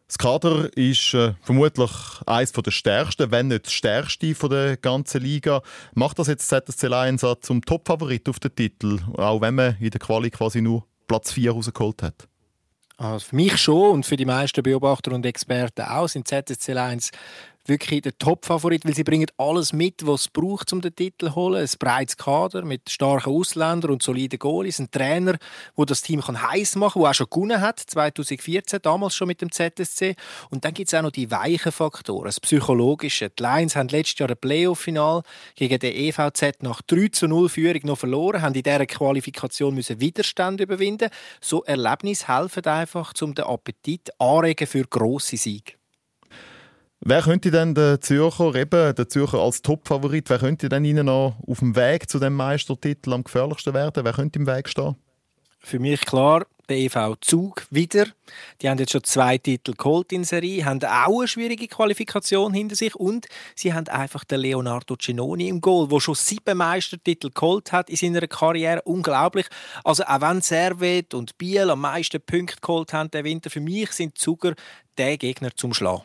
Das 0.06 0.18
Kader 0.18 0.70
ist 0.76 1.14
äh, 1.14 1.34
vermutlich 1.42 1.90
eines 2.26 2.52
der 2.52 2.70
stärksten, 2.70 3.32
wenn 3.32 3.48
nicht 3.48 3.66
das 3.66 3.72
stärkste 3.72 4.34
der 4.48 4.76
ganzen 4.76 5.20
Liga. 5.20 5.62
Macht 5.94 6.20
das 6.20 6.28
jetzt 6.28 6.48
ZSC 6.48 6.86
Lions 6.86 7.26
zum 7.40 7.60
Topfavorit 7.62 8.28
auf 8.28 8.38
den 8.38 8.54
Titel, 8.54 9.00
auch 9.16 9.40
wenn 9.40 9.56
man 9.56 9.76
in 9.80 9.90
der 9.90 9.98
Quali 9.98 10.30
quasi 10.30 10.60
nur 10.60 10.86
Platz 11.08 11.32
4 11.32 11.50
rausgeholt 11.50 12.04
hat? 12.04 12.28
Also 12.98 13.26
für 13.26 13.36
mich 13.36 13.56
schon 13.58 13.90
und 13.90 14.06
für 14.06 14.16
die 14.16 14.24
meisten 14.24 14.62
Beobachter 14.62 15.12
und 15.12 15.26
Experten 15.26 15.82
auch 15.82 16.08
sind 16.08 16.28
ZSC 16.28 16.72
Lions 16.72 17.10
wirklich 17.68 18.02
der 18.02 18.16
Top-Favorit, 18.18 18.84
weil 18.84 18.94
sie 18.94 19.04
bringen 19.04 19.26
alles 19.36 19.72
mit, 19.72 20.06
was 20.06 20.22
es 20.22 20.28
braucht, 20.28 20.72
um 20.72 20.80
den 20.80 20.94
Titel 20.94 21.26
zu 21.26 21.34
holen. 21.34 21.62
Ein 21.62 21.78
breites 21.78 22.16
Kader 22.16 22.64
mit 22.64 22.90
starken 22.90 23.32
Ausländern 23.32 23.92
und 23.92 24.02
soliden 24.02 24.38
Goalies. 24.38 24.78
Ein 24.78 24.90
Trainer, 24.90 25.36
der 25.76 25.86
das 25.86 26.02
Team 26.02 26.20
kann 26.20 26.40
heiß 26.40 26.76
machen 26.76 27.02
der 27.02 27.10
auch 27.10 27.14
schon 27.14 27.28
gewonnen 27.30 27.60
hat, 27.60 27.80
2014, 27.80 28.80
damals 28.82 29.14
schon 29.14 29.28
mit 29.28 29.40
dem 29.40 29.50
ZSC. 29.50 30.16
Und 30.50 30.64
dann 30.64 30.74
gibt 30.74 30.88
es 30.88 30.94
auch 30.94 31.02
noch 31.02 31.10
die 31.10 31.30
weichen 31.30 31.72
Faktoren, 31.72 32.26
das 32.26 32.40
Psychologische. 32.40 33.30
Die 33.30 33.42
Lions 33.42 33.76
haben 33.76 33.88
letztes 33.88 34.18
Jahr 34.18 34.30
ein 34.30 34.36
Playoff-Final 34.36 35.22
gegen 35.54 35.78
den 35.78 35.94
EVZ 35.94 36.62
nach 36.62 36.82
3 36.82 37.08
zu 37.08 37.28
0 37.28 37.48
Führung 37.48 37.80
noch 37.84 37.98
verloren, 37.98 38.42
haben 38.42 38.54
in 38.54 38.62
dieser 38.62 38.86
Qualifikation 38.86 39.74
müssen 39.74 40.00
Widerstand 40.00 40.60
überwinden. 40.60 41.10
So 41.40 41.62
Erlebnisse 41.64 42.28
helfen 42.28 42.64
einfach, 42.66 43.12
um 43.20 43.34
den 43.34 43.44
Appetit 43.44 44.10
anregen 44.18 44.66
für 44.66 44.84
grosse 44.84 45.36
Siege. 45.36 45.75
Wer 47.00 47.22
könnte 47.22 47.50
denn 47.50 47.74
der 47.74 48.00
Zürcher, 48.00 48.54
eben 48.54 48.94
der 48.94 49.08
Zürcher 49.08 49.38
als 49.38 49.62
Topfavorit, 49.62 50.30
wer 50.30 50.38
könnte 50.38 50.68
denn 50.68 50.84
Ihnen 50.84 51.06
noch 51.06 51.36
auf 51.46 51.58
dem 51.58 51.76
Weg 51.76 52.08
zu 52.08 52.18
dem 52.18 52.34
Meistertitel 52.34 53.12
am 53.12 53.22
gefährlichsten 53.22 53.74
werden? 53.74 54.04
Wer 54.04 54.12
könnte 54.12 54.38
im 54.38 54.46
Weg 54.46 54.68
stehen? 54.68 54.96
Für 55.60 55.78
mich 55.78 56.00
klar, 56.00 56.46
der 56.68 56.78
EV 56.78 57.16
Zug 57.20 57.66
wieder. 57.70 58.06
Die 58.60 58.68
haben 58.68 58.78
jetzt 58.78 58.92
schon 58.92 59.04
zwei 59.04 59.38
Titel 59.38 59.74
geholt 59.76 60.12
in 60.12 60.24
Serie, 60.24 60.64
haben 60.64 60.82
auch 60.84 61.18
eine 61.18 61.28
schwierige 61.28 61.68
Qualifikation 61.68 62.52
hinter 62.54 62.76
sich 62.76 62.94
und 62.94 63.26
sie 63.54 63.72
haben 63.72 63.88
einfach 63.88 64.24
den 64.24 64.40
Leonardo 64.40 64.96
Cenoni 64.96 65.48
im 65.48 65.60
Goal, 65.60 65.88
der 65.88 66.00
schon 66.00 66.14
sieben 66.14 66.58
Meistertitel 66.58 67.30
geholt 67.30 67.72
hat 67.72 67.90
in 67.90 67.96
seiner 67.96 68.26
Karriere. 68.26 68.82
Unglaublich. 68.82 69.46
Also 69.84 70.04
auch 70.04 70.20
wenn 70.20 70.40
Servet 70.40 71.14
und 71.14 71.38
Biel 71.38 71.70
am 71.70 71.80
meisten 71.80 72.20
Punkte 72.20 72.60
geholt 72.60 72.92
haben 72.92 73.10
der 73.10 73.24
Winter, 73.24 73.50
für 73.50 73.60
mich 73.60 73.92
sind 73.92 74.18
Zuger 74.18 74.54
der 74.98 75.18
Gegner 75.18 75.54
zum 75.54 75.74
Schlagen. 75.74 76.02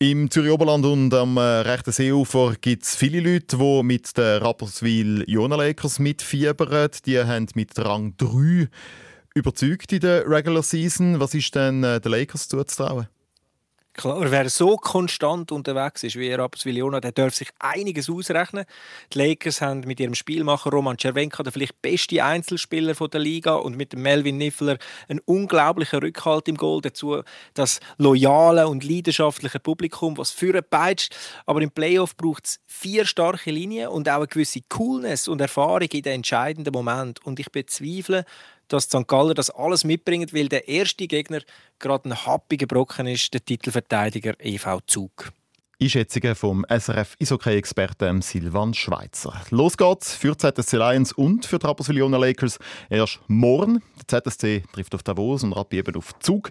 Im 0.00 0.30
Zürich 0.30 0.52
Oberland 0.52 0.86
und 0.86 1.12
am 1.12 1.38
äh, 1.38 1.40
rechten 1.40 1.90
Seeufer 1.90 2.54
gibt 2.60 2.84
es 2.84 2.94
viele 2.94 3.18
Leute, 3.18 3.56
die 3.56 3.82
mit 3.82 4.16
den 4.16 4.40
Rapperswil 4.40 5.24
Jona 5.26 5.56
Lakers 5.56 5.98
mitfiebern. 5.98 6.90
Die 7.04 7.18
haben 7.18 7.48
mit 7.56 7.76
Rang 7.76 8.14
3 8.16 8.68
überzeugt 9.34 9.92
in 9.92 9.98
der 9.98 10.24
Regular 10.30 10.62
Season. 10.62 11.18
Was 11.18 11.34
ist 11.34 11.52
denn 11.52 11.82
äh, 11.82 12.00
den 12.00 12.12
Lakers 12.12 12.46
zuzutrauen? 12.46 13.08
Klar, 13.98 14.30
wer 14.30 14.48
so 14.48 14.76
konstant 14.76 15.50
unterwegs 15.50 16.04
ist 16.04 16.14
wie 16.14 16.32
Rapperswil-Jona, 16.32 17.00
der 17.00 17.10
darf 17.10 17.34
sich 17.34 17.48
einiges 17.58 18.08
ausrechnen. 18.08 18.64
Die 19.12 19.18
Lakers 19.18 19.60
haben 19.60 19.80
mit 19.80 19.98
ihrem 19.98 20.14
Spielmacher 20.14 20.70
Roman 20.70 20.96
Cervenka 20.96 21.42
den 21.42 21.52
vielleicht 21.52 21.82
beste 21.82 22.22
Einzelspieler 22.22 22.94
der 22.94 23.18
Liga 23.18 23.56
und 23.56 23.76
mit 23.76 23.96
Melvin 23.96 24.38
Niffler 24.38 24.78
einen 25.08 25.18
unglaublichen 25.24 25.98
Rückhalt 25.98 26.46
im 26.46 26.56
Goal. 26.56 26.80
Dazu 26.80 27.22
das 27.54 27.80
loyale 27.96 28.68
und 28.68 28.84
leidenschaftliche 28.84 29.58
Publikum, 29.58 30.16
was 30.16 30.30
führen 30.30 30.62
peitscht. 30.70 31.16
Aber 31.44 31.60
im 31.60 31.72
Playoff 31.72 32.16
braucht 32.16 32.44
es 32.44 32.60
vier 32.68 33.04
starke 33.04 33.50
Linien 33.50 33.88
und 33.88 34.08
auch 34.08 34.18
eine 34.18 34.28
gewisse 34.28 34.60
Coolness 34.68 35.26
und 35.26 35.40
Erfahrung 35.40 35.88
in 35.90 36.02
den 36.02 36.12
entscheidenden 36.12 36.72
Moment. 36.72 37.26
Und 37.26 37.40
ich 37.40 37.50
bezweifle, 37.50 38.24
dass 38.68 38.84
St. 38.84 39.06
Galler 39.06 39.34
das 39.34 39.50
alles 39.50 39.84
mitbringt, 39.84 40.32
weil 40.34 40.48
der 40.48 40.68
erste 40.68 41.06
Gegner 41.06 41.40
gerade 41.78 42.08
ein 42.08 42.26
happiger 42.26 42.66
Brocken 42.66 43.06
ist, 43.06 43.32
der 43.34 43.44
Titelverteidiger 43.44 44.34
EV 44.38 44.80
Zug. 44.86 45.32
Einschätzungen 45.80 46.34
vom 46.34 46.66
SRF 46.68 47.14
Eishockey-Experten 47.20 48.20
Silvan 48.20 48.74
Schweizer. 48.74 49.40
Los 49.50 49.76
geht's 49.76 50.12
für 50.12 50.36
ZSC 50.36 50.76
Lions 50.76 51.12
und 51.12 51.46
für 51.46 51.60
die 51.60 51.66
Rapperswil 51.66 52.00
Lakers. 52.00 52.58
Erst 52.90 53.20
morgen. 53.28 53.80
Der 54.10 54.22
ZSC 54.24 54.64
trifft 54.72 54.96
auf 54.96 55.04
Davos 55.04 55.44
und 55.44 55.52
Rappi 55.52 55.78
eben 55.78 55.94
auf 55.94 56.18
Zug. 56.18 56.50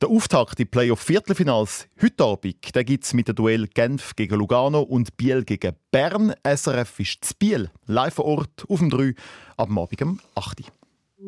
Der 0.00 0.08
Auftakt 0.08 0.60
in 0.60 0.68
Playoff-Viertelfinals 0.68 1.88
heute 2.00 2.24
Abend 2.24 2.62
gibt 2.62 3.04
es 3.04 3.14
mit 3.14 3.26
dem 3.26 3.34
Duell 3.34 3.66
Genf 3.66 4.14
gegen 4.14 4.36
Lugano 4.36 4.82
und 4.82 5.16
Biel 5.16 5.44
gegen 5.44 5.74
Bern. 5.90 6.32
SRF 6.46 7.00
ist 7.00 7.24
zu 7.24 7.34
Biel, 7.36 7.70
live 7.86 8.14
vor 8.14 8.26
Ort 8.26 8.64
auf 8.68 8.78
dem 8.78 8.90
3 8.90 9.12
ab 9.56 9.70
Abend 9.70 10.02
um 10.02 10.20
8 10.36 10.60
Uhr. 10.60 10.77
Das 11.20 11.26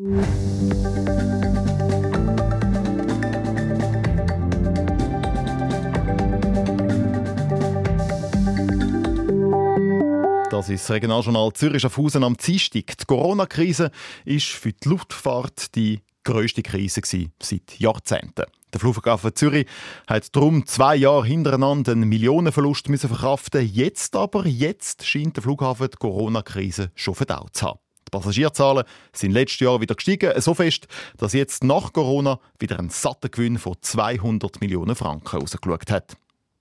ist 10.69 10.83
das 10.83 10.91
Regionaljournal 10.91 11.51
Zürich 11.51 11.85
auf 11.85 11.97
Hausen 11.97 12.23
am 12.23 12.37
Dienstag. 12.37 12.97
Die 12.99 13.05
Corona-Krise 13.05 13.91
ist 14.23 14.47
für 14.47 14.71
die 14.71 14.87
Luftfahrt 14.87 15.75
die 15.75 15.99
grösste 16.23 16.63
Krise 16.63 17.01
seit 17.43 17.77
Jahrzehnten. 17.77 18.45
Der 18.71 18.79
Flughafen 18.79 19.35
Zürich 19.35 19.67
hat 20.07 20.33
drum 20.33 20.65
zwei 20.65 20.95
Jahre 20.95 21.25
hintereinander 21.25 21.91
einen 21.91 22.07
Millionenverlust 22.07 22.87
verkraften. 22.87 23.69
Jetzt 23.69 24.15
aber, 24.15 24.47
jetzt 24.47 25.05
scheint 25.05 25.35
der 25.35 25.43
Flughafen 25.43 25.89
die 25.91 25.97
Corona-Krise 25.97 26.91
schon 26.95 27.15
verdaut 27.15 27.57
zu 27.57 27.65
haben. 27.65 27.79
Die 28.13 28.17
Passagierzahlen 28.17 28.83
sind 29.13 29.31
letztes 29.31 29.61
Jahr 29.61 29.79
wieder 29.79 29.95
gestiegen, 29.95 30.33
so 30.41 30.53
fest, 30.53 30.87
dass 31.17 31.31
jetzt 31.31 31.63
nach 31.63 31.93
Corona 31.93 32.39
wieder 32.59 32.77
ein 32.77 32.89
satter 32.89 33.29
Gewinn 33.29 33.57
von 33.57 33.75
200 33.79 34.59
Millionen 34.59 34.95
Franken 34.95 35.39
rausgeschaut 35.39 35.89
hat. 35.89 36.17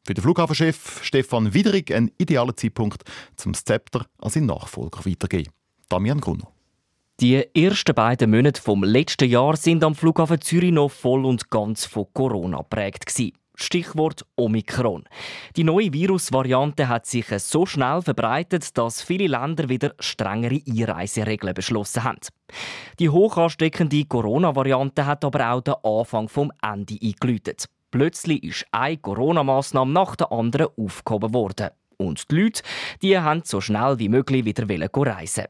Für 0.06 0.14
den 0.14 0.22
Flughafenchef 0.22 1.02
Stefan 1.02 1.52
Widrig 1.52 1.92
ein 1.92 2.12
idealer 2.18 2.56
Zeitpunkt, 2.56 3.02
zum 3.34 3.54
Zepter 3.54 4.06
an 4.18 4.30
seinen 4.30 4.46
Nachfolger 4.46 5.04
weitergeben. 5.04 5.52
Damian 5.88 6.20
Grunner. 6.20 6.48
Die 7.20 7.44
ersten 7.54 7.94
beiden 7.94 8.30
Monate 8.30 8.62
vom 8.62 8.84
letzten 8.84 9.28
Jahr 9.28 9.56
sind 9.56 9.82
am 9.82 9.96
Flughafen 9.96 10.40
Zürich 10.40 10.72
noch 10.72 10.90
voll 10.90 11.26
und 11.26 11.50
ganz 11.50 11.84
von 11.84 12.06
Corona 12.14 12.58
geprägt. 12.58 13.10
Stichwort 13.62 14.24
Omikron. 14.36 15.04
Die 15.56 15.64
neue 15.64 15.92
Virusvariante 15.92 16.88
hat 16.88 17.06
sich 17.06 17.26
so 17.38 17.66
schnell 17.66 18.02
verbreitet, 18.02 18.76
dass 18.76 19.02
viele 19.02 19.26
Länder 19.26 19.68
wieder 19.68 19.94
strengere 19.98 20.60
Einreiseregeln 20.66 21.54
beschlossen 21.54 22.04
haben. 22.04 22.18
Die 22.98 23.08
hoch 23.08 23.36
ansteckende 23.36 24.04
Corona-Variante 24.04 25.06
hat 25.06 25.24
aber 25.24 25.52
auch 25.52 25.60
den 25.60 25.74
Anfang 25.82 26.28
vom 26.28 26.52
Ende 26.62 26.98
eingeläutet. 27.02 27.66
Plötzlich 27.90 28.42
ist 28.44 28.66
eine 28.72 28.96
Corona-Massnahme 28.96 29.92
nach 29.92 30.16
der 30.16 30.30
anderen 30.30 30.68
aufgehoben 30.76 31.34
worden. 31.34 31.70
Und 32.00 32.30
die 32.30 32.36
Leute 32.36 32.62
die 33.02 33.18
haben 33.18 33.42
so 33.44 33.60
schnell 33.60 33.98
wie 33.98 34.08
möglich 34.08 34.44
wieder 34.44 34.66
reisen. 34.66 35.44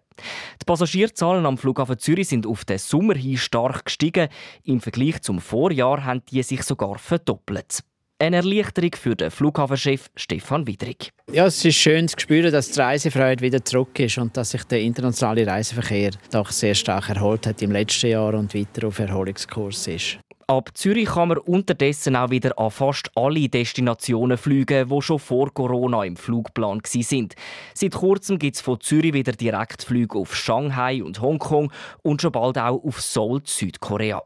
Die 0.61 0.65
Passagierzahlen 0.65 1.47
am 1.47 1.57
Flughafen 1.57 1.99
Zürich 1.99 2.29
sind 2.29 2.47
auf 2.47 2.65
den 2.65 2.79
Sommer 2.79 3.15
hin 3.15 3.37
stark 3.37 3.85
gestiegen. 3.85 4.29
Im 4.65 4.81
Vergleich 4.81 5.23
zum 5.23 5.39
Vorjahr 5.39 6.05
haben 6.05 6.23
die 6.29 6.43
sich 6.43 6.65
sogar 6.65 6.99
verdoppelt. 6.99 7.85
Eine 8.21 8.37
Erleichterung 8.37 8.91
für 8.95 9.17
den 9.17 9.31
Flughafenchef 9.31 10.11
Stefan 10.15 10.67
Widrig. 10.67 11.11
Ja, 11.33 11.47
es 11.47 11.65
ist 11.65 11.77
schön 11.77 12.07
zu 12.07 12.21
spüren, 12.21 12.53
dass 12.53 12.71
die 12.71 12.79
Reisefreude 12.79 13.43
wieder 13.43 13.65
zurück 13.65 13.99
ist 13.99 14.19
und 14.19 14.37
dass 14.37 14.51
sich 14.51 14.63
der 14.65 14.83
internationale 14.83 15.47
Reiseverkehr 15.47 16.11
doch 16.31 16.51
sehr 16.51 16.75
stark 16.75 17.09
erholt 17.09 17.47
hat 17.47 17.63
im 17.63 17.71
letzten 17.71 18.11
Jahr 18.11 18.35
und 18.35 18.55
weiter 18.55 18.89
auf 18.89 18.99
Erholungskurs 18.99 19.87
ist. 19.87 20.19
Ab 20.49 20.69
Zürich 20.75 21.07
kann 21.07 21.29
man 21.29 21.39
unterdessen 21.39 22.15
auch 22.15 22.29
wieder 22.29 22.59
an 22.59 22.71
fast 22.71 23.11
alle 23.15 23.49
Destinationen 23.49 24.37
fliegen, 24.37 24.91
die 24.91 25.01
schon 25.01 25.19
vor 25.19 25.55
Corona 25.55 26.05
im 26.05 26.17
Flugplan 26.17 26.83
sind. 26.85 27.35
Seit 27.73 27.95
kurzem 27.95 28.39
gibt 28.39 28.57
es 28.57 28.61
von 28.61 28.81
Zürich 28.83 29.15
wieder 29.15 29.33
Direktflüge 29.33 30.19
auf 30.19 30.37
Shanghai 30.37 31.03
und 31.03 31.23
Hongkong 31.23 31.73
und 32.03 32.21
schon 32.21 32.33
bald 32.33 32.59
auch 32.59 32.85
auf 32.85 33.01
Seoul, 33.01 33.41
Südkorea. 33.45 34.23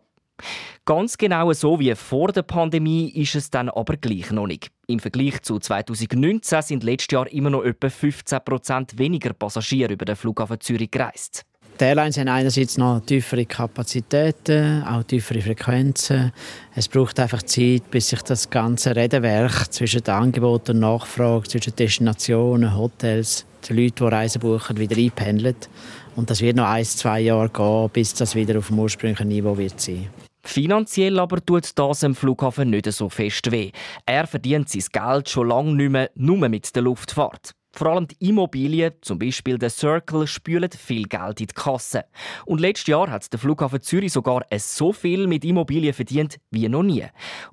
Ganz 0.84 1.16
genau 1.16 1.52
so 1.52 1.80
wie 1.80 1.94
vor 1.94 2.32
der 2.32 2.42
Pandemie 2.42 3.08
ist 3.10 3.34
es 3.34 3.50
dann 3.50 3.70
aber 3.70 3.96
gleich 3.96 4.30
noch 4.30 4.46
nicht. 4.46 4.70
Im 4.86 4.98
Vergleich 4.98 5.40
zu 5.42 5.58
2019 5.58 6.62
sind 6.62 6.84
letztes 6.84 7.12
Jahr 7.12 7.32
immer 7.32 7.50
noch 7.50 7.64
etwa 7.64 7.86
15% 7.86 8.98
weniger 8.98 9.32
Passagiere 9.32 9.94
über 9.94 10.04
den 10.04 10.16
Flughafen 10.16 10.60
Zürich 10.60 10.90
gereist. 10.90 11.44
Die 11.80 11.84
Airlines 11.84 12.18
haben 12.18 12.28
einerseits 12.28 12.78
noch 12.78 13.00
tiefere 13.00 13.46
Kapazitäten, 13.46 14.84
auch 14.84 15.02
tiefere 15.02 15.40
Frequenzen. 15.40 16.32
Es 16.76 16.86
braucht 16.86 17.18
einfach 17.18 17.42
Zeit, 17.42 17.90
bis 17.90 18.10
sich 18.10 18.22
das 18.22 18.48
ganze 18.48 18.94
Redenwerk 18.94 19.72
zwischen 19.72 20.06
Angebot 20.06 20.70
und 20.70 20.78
Nachfrage, 20.78 21.48
zwischen 21.48 21.74
Destinationen, 21.74 22.76
Hotels, 22.76 23.44
den 23.68 23.76
Leuten, 23.76 24.04
die 24.04 24.04
Reisen 24.04 24.40
buchen, 24.40 24.76
wieder 24.76 24.96
einpendelt. 24.96 25.68
Und 26.16 26.30
das 26.30 26.40
wird 26.40 26.56
noch 26.56 26.68
ein, 26.68 26.84
zwei 26.84 27.20
Jahre 27.20 27.48
gehen, 27.48 27.90
bis 27.92 28.14
das 28.14 28.34
wieder 28.34 28.58
auf 28.58 28.68
dem 28.68 28.78
ursprünglichen 28.78 29.28
Niveau 29.28 29.56
wird 29.56 29.80
sein. 29.80 30.08
Finanziell 30.44 31.18
aber 31.18 31.44
tut 31.44 31.70
das 31.74 32.00
dem 32.00 32.14
Flughafen 32.14 32.70
nicht 32.70 32.90
so 32.92 33.08
fest 33.08 33.50
weh. 33.50 33.72
Er 34.04 34.26
verdient 34.26 34.68
sein 34.68 34.84
Geld 34.92 35.28
schon 35.28 35.48
lange 35.48 35.74
nicht 35.74 35.90
mehr 35.90 36.10
nur 36.14 36.48
mit 36.48 36.74
der 36.76 36.82
Luftfahrt. 36.82 37.54
Vor 37.74 37.88
allem 37.88 38.06
die 38.06 38.28
Immobilien, 38.28 38.92
zum 39.00 39.18
Beispiel 39.18 39.58
der 39.58 39.68
Circle, 39.68 40.28
spülen 40.28 40.70
viel 40.70 41.04
Geld 41.08 41.40
in 41.40 41.48
die 41.48 41.54
Kasse. 41.54 42.04
Und 42.46 42.60
letztes 42.60 42.86
Jahr 42.86 43.10
hat 43.10 43.32
der 43.32 43.40
Flughafen 43.40 43.82
Zürich 43.82 44.12
sogar 44.12 44.46
so 44.56 44.92
viel 44.92 45.26
mit 45.26 45.44
Immobilien 45.44 45.92
verdient 45.92 46.38
wie 46.50 46.68
noch 46.68 46.84
nie. 46.84 47.04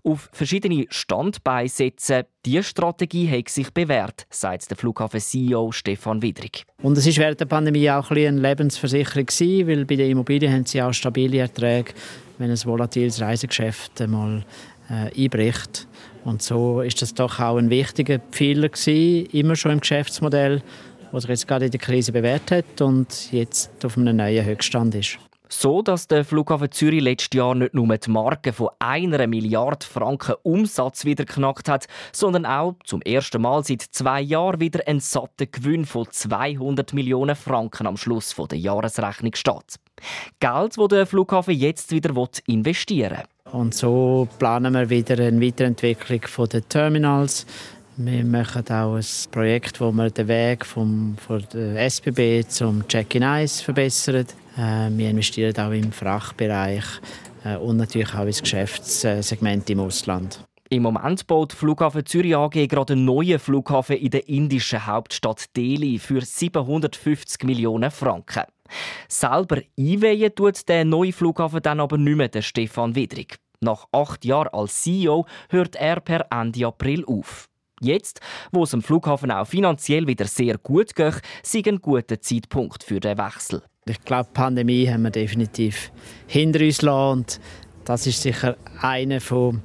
Auf 0.04 0.30
verschiedene 0.32 0.86
Standbeine 0.90 1.68
setzen, 1.68 2.26
diese 2.46 2.62
Strategie 2.62 3.30
hat 3.30 3.50
sich 3.50 3.74
bewährt, 3.74 4.28
sagt 4.30 4.70
der 4.70 4.78
Flughafen-CEO 4.78 5.72
Stefan 5.72 6.22
Widrig. 6.22 6.66
Und 6.84 6.98
es 7.00 7.08
war 7.08 7.18
während 7.18 7.40
der 7.40 7.46
Pandemie 7.46 7.90
auch 7.90 8.12
ein 8.12 8.28
eine 8.28 8.42
Lebensversicherung, 8.42 9.28
weil 9.68 9.86
bei 9.86 9.96
den 9.96 10.12
Immobilien 10.12 10.54
haben 10.54 10.66
sie 10.66 10.84
auch 10.84 10.94
stabile 10.94 11.40
Erträge, 11.40 11.94
wenn 12.38 12.52
ein 12.52 12.58
volatiles 12.64 13.22
Reisegeschäft 13.22 14.08
mal 14.08 14.44
äh, 14.92 15.24
einbricht. 15.24 15.88
Und 16.24 16.42
so 16.42 16.82
ist 16.82 17.02
das 17.02 17.14
doch 17.14 17.40
auch 17.40 17.58
ein 17.58 17.70
wichtiger 17.70 18.20
Fehler 18.32 18.70
gewesen, 18.70 19.26
immer 19.32 19.56
schon 19.56 19.72
im 19.72 19.80
Geschäftsmodell, 19.80 20.62
was 21.12 21.24
sich 21.24 21.30
jetzt 21.30 21.48
gerade 21.48 21.66
in 21.66 21.72
der 21.72 21.80
Krise 21.80 22.12
bewährt 22.12 22.52
hat 22.52 22.82
und 22.82 23.32
jetzt 23.32 23.84
auf 23.84 23.98
einem 23.98 24.18
neuen 24.18 24.46
Höchststand 24.46 24.94
ist. 24.96 25.18
So, 25.54 25.82
dass 25.82 26.08
der 26.08 26.24
Flughafen 26.24 26.72
Zürich 26.72 27.02
letztes 27.02 27.38
Jahr 27.38 27.56
nicht 27.56 27.74
nur 27.74 27.98
die 27.98 28.10
Marke 28.10 28.54
von 28.54 28.70
einer 28.80 29.28
Milliarde 29.28 29.86
Franken 29.86 30.36
Umsatz 30.44 31.04
wieder 31.04 31.26
knackt 31.26 31.68
hat, 31.68 31.88
sondern 32.14 32.46
auch 32.46 32.76
zum 32.86 33.02
ersten 33.02 33.42
Mal 33.42 33.62
seit 33.66 33.82
zwei 33.82 34.22
Jahren 34.22 34.62
wieder 34.62 34.88
einen 34.88 35.02
satten 35.02 35.52
Gewinn 35.52 35.86
von 35.86 36.08
200 36.10 36.94
Millionen 36.94 37.36
Franken 37.36 37.86
am 37.86 37.98
Schluss 37.98 38.34
der 38.34 38.60
Jahresrechnung 38.60 39.36
steht. 39.36 39.76
Geld, 40.40 40.78
das 40.78 40.88
der 40.88 41.06
Flughafen 41.06 41.54
jetzt 41.54 41.92
wieder 41.92 42.14
investieren 42.48 43.18
will. 43.18 43.26
Und 43.52 43.74
so 43.74 44.28
planen 44.40 44.74
wir 44.74 44.90
wieder 44.90 45.22
eine 45.22 45.42
Weiterentwicklung 45.42 46.22
der 46.50 46.68
Terminals. 46.68 47.46
Wir 47.98 48.24
machen 48.24 48.64
auch 48.70 48.96
ein 48.96 49.06
Projekt, 49.32 49.82
wo 49.82 49.92
wir 49.92 50.10
den 50.10 50.28
Weg 50.30 50.66
vom, 50.66 51.18
von 51.18 51.44
der 51.54 51.86
SBB 51.90 52.48
zum 52.48 52.88
Check-in 52.88 53.24
1 53.24 53.62
verbessern. 53.62 54.26
Äh, 54.58 54.90
wir 54.92 55.10
investieren 55.10 55.58
auch 55.58 55.72
im 55.72 55.92
Frachtbereich 55.92 56.86
äh, 57.44 57.58
und 57.58 57.78
natürlich 57.78 58.14
auch 58.16 58.26
ins 58.26 58.42
Geschäftssegment 58.42 59.70
im 59.70 59.82
Ausland. 59.82 60.46
Im 60.70 60.84
Moment 60.84 61.28
baut 61.28 61.52
Flughafen 61.52 62.06
Zürich 62.06 62.34
AG 62.34 62.68
gerade 62.70 62.94
einen 62.94 63.04
neuen 63.04 63.40
Flughafen 63.40 63.98
in 63.98 64.10
der 64.10 64.30
indischen 64.30 64.86
Hauptstadt 64.86 65.56
Delhi 65.58 66.00
für 66.00 66.22
750 66.22 67.44
Millionen 67.44 67.92
Franken. 67.92 68.44
Selber 69.08 69.62
einweihen 69.78 70.36
tut 70.36 70.68
der 70.68 70.86
neue 70.86 71.14
Flughafen 71.14 71.62
dann 71.62 71.80
aber 71.80 71.98
nicht 71.98 72.18
mehr 72.18 72.30
der 72.30 72.42
Stefan 72.42 72.96
Widrig. 72.96 73.38
Nach 73.60 73.88
acht 73.92 74.26
Jahren 74.26 74.50
als 74.54 74.82
CEO 74.82 75.26
hört 75.50 75.76
er 75.76 76.00
per 76.00 76.26
Ende 76.32 76.66
April 76.66 77.06
auf. 77.06 77.48
Jetzt, 77.80 78.20
wo 78.52 78.64
es 78.64 78.74
am 78.74 78.82
Flughafen 78.82 79.32
auch 79.32 79.48
finanziell 79.48 80.06
wieder 80.08 80.26
sehr 80.26 80.58
gut 80.58 80.96
geht, 80.96 81.22
sei 81.44 81.64
ein 81.66 81.82
guter 81.82 82.22
Zeitpunkt 82.22 82.84
für 82.84 83.00
den 83.00 83.18
Wechsel. 83.18 83.64
Ich 83.88 84.00
glaube, 84.02 84.30
die 84.30 84.34
Pandemie 84.34 84.88
haben 84.88 85.04
wir 85.04 85.10
definitiv 85.10 85.92
hinter 86.28 86.60
uns 86.60 86.78
gelassen. 86.78 87.26
Das 87.84 88.06
ist 88.06 88.22
sicher 88.22 88.56
eine 88.82 89.20
von 89.20 89.64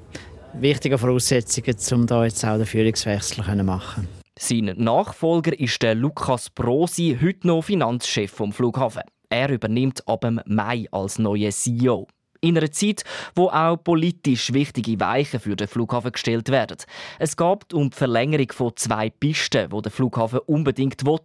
wichtigen 0.55 0.97
Voraussetzungen, 0.97 1.77
um 1.93 2.07
da 2.07 2.25
jetzt 2.25 2.45
auch 2.45 2.57
den 2.57 2.65
Führungswechsel 2.65 3.45
zu 3.45 3.65
machen. 3.65 4.09
Sein 4.39 4.75
Nachfolger 4.77 5.59
ist 5.59 5.81
der 5.81 5.95
Lukas 5.95 6.51
Brosi, 6.51 7.19
heute 7.23 7.47
noch 7.47 7.63
Finanzchef 7.63 8.31
vom 8.31 8.53
Flughafen. 8.53 9.03
Er 9.31 9.49
übernimmt 9.49 10.07
ab 10.07 10.27
Mai 10.45 10.87
als 10.91 11.19
neuer 11.19 11.51
CEO. 11.51 12.07
In 12.43 12.59
einer 12.59 12.71
Zeit, 12.71 13.03
wo 13.35 13.49
auch 13.49 13.79
politisch 13.79 14.53
wichtige 14.53 15.01
Weichen 15.01 15.41
für 15.41 15.57
den 15.57 15.69
Flughafen 15.69 16.13
gestellt 16.13 16.51
werden. 16.51 16.77
Es 17.19 17.35
geht 17.39 17.73
um 17.73 17.89
die 17.89 17.97
Verlängerung 17.97 18.53
von 18.53 18.77
zwei 18.77 19.09
Pisten, 19.09 19.71
die 19.71 19.83
der 19.83 19.91
Flughafen 19.91 20.41
unbedingt 20.41 21.07
will, 21.07 21.19